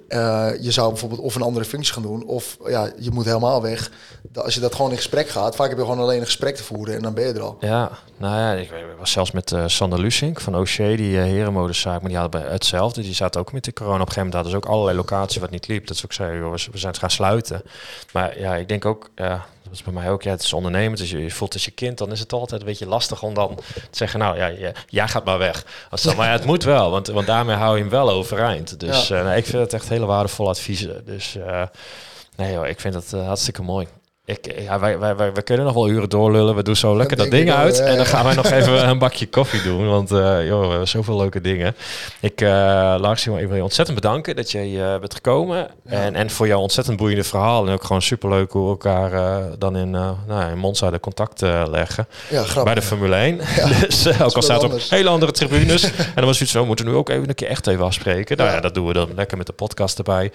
[0.09, 3.63] Uh, je zou bijvoorbeeld of een andere functie gaan doen, of ja, je moet helemaal
[3.63, 3.91] weg.
[4.35, 6.65] Als je dat gewoon in gesprek gaat, vaak heb je gewoon alleen een gesprek te
[6.65, 7.57] voeren en dan ben je er al.
[7.61, 12.19] Ja, nou ja, ik was zelfs met Sander Lusink van O'Shea, die herenmodezaak, maar die
[12.19, 12.98] hadden bij hetzelfde.
[13.03, 13.95] Die zaten ook met de corona.
[13.95, 15.87] Op een gegeven moment hadden ze ook allerlei locaties wat niet liep.
[15.87, 17.63] Dat ze ook zei, joh, we zijn het gaan sluiten.
[18.13, 20.23] Maar ja, ik denk ook, ja, dat is bij mij ook.
[20.23, 20.99] Ja, het is ondernemen.
[20.99, 23.35] Dus je, je voelt als je kind, dan is het altijd een beetje lastig om
[23.35, 25.65] dan te zeggen, nou ja, jij gaat maar weg.
[25.91, 28.81] Als dan, maar ja, het moet wel, want, want daarmee hou je hem wel overeind.
[28.81, 29.23] Dus ja.
[29.23, 31.05] uh, ik vind het echt hele waardevolle adviezen.
[31.05, 31.63] Dus uh,
[32.37, 33.87] nee joh, ik vind het uh, hartstikke mooi.
[34.29, 36.55] Ik, ja, wij, wij, wij, wij, kunnen nog wel uren doorlullen.
[36.55, 37.81] We doen zo lekker dat, ding uit.
[37.81, 39.89] en dan gaan wij nog even een bakje koffie doen.
[39.89, 41.75] Want uh, joh, we hebben zoveel leuke dingen.
[42.21, 42.49] Ik, uh,
[42.99, 45.69] Lars, ik wil je ontzettend bedanken dat je uh, bent gekomen.
[45.85, 47.67] En, en voor jouw ontzettend boeiende verhaal.
[47.67, 52.07] En ook gewoon superleuk hoe we elkaar dan in, nou, in Monza de contact leggen.
[52.29, 52.65] Ja, grappig.
[52.65, 53.41] Bij de Formule 1.
[53.89, 55.83] dus ook al staat op hele andere tribunes.
[55.97, 58.37] en dan was het zo, we moeten nu ook even een keer echt even afspreken.
[58.37, 60.33] Nou ja, dat doen we dan lekker met de podcast erbij.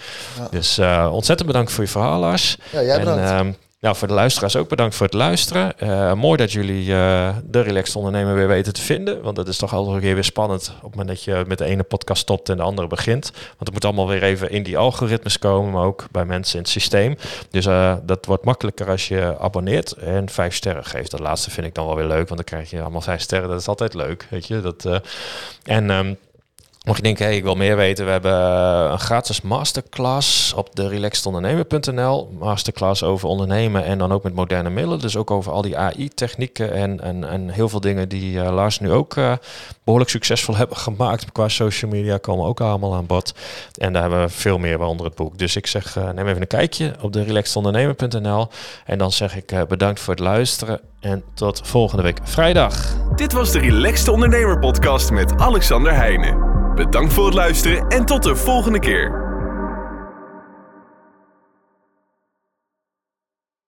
[0.52, 0.80] Dus
[1.10, 2.58] ontzettend bedankt voor je verhaal, Lars.
[2.72, 3.30] Ja, jij bedankt.
[3.30, 5.74] En, nou, voor de luisteraars ook bedankt voor het luisteren.
[5.84, 9.22] Uh, mooi dat jullie uh, de Relaxed Ondernemer weer weten te vinden.
[9.22, 11.66] Want dat is toch altijd weer weer spannend op het moment dat je met de
[11.66, 13.32] ene podcast stopt en de andere begint.
[13.32, 16.62] Want het moet allemaal weer even in die algoritmes komen, maar ook bij mensen in
[16.62, 17.16] het systeem.
[17.50, 21.12] Dus uh, dat wordt makkelijker als je abonneert en vijf sterren geeft.
[21.12, 23.50] Dat laatste vind ik dan wel weer leuk, want dan krijg je allemaal vijf sterren.
[23.50, 24.62] Dat is altijd leuk, weet je.
[24.62, 25.02] Dat,
[25.64, 25.90] en...
[25.90, 26.18] Um,
[26.84, 30.76] Mocht je denken, hey, ik wil meer weten, we hebben eh, een gratis masterclass op
[30.76, 32.36] de relaxedondernemer.nl.
[32.40, 35.00] Masterclass over ondernemen en dan ook met moderne middelen.
[35.00, 38.80] Dus ook over al die AI-technieken en, en, en heel veel dingen die uh, Lars
[38.80, 39.34] nu ook uh,
[39.84, 42.18] behoorlijk succesvol hebben gemaakt qua social media.
[42.18, 43.34] Komen ook allemaal aan bod.
[43.78, 45.38] En daar hebben we veel meer onder het boek.
[45.38, 48.48] Dus ik zeg, neem even een kijkje op de relaxedondernemer.nl.
[48.86, 52.96] En dan zeg ik bedankt voor het luisteren en tot volgende week vrijdag.
[53.16, 56.52] Dit was de Relaxed Ondernemer podcast met Alexander Heijnen.
[56.76, 59.33] Bedankt voor het luisteren en tot de volgende keer.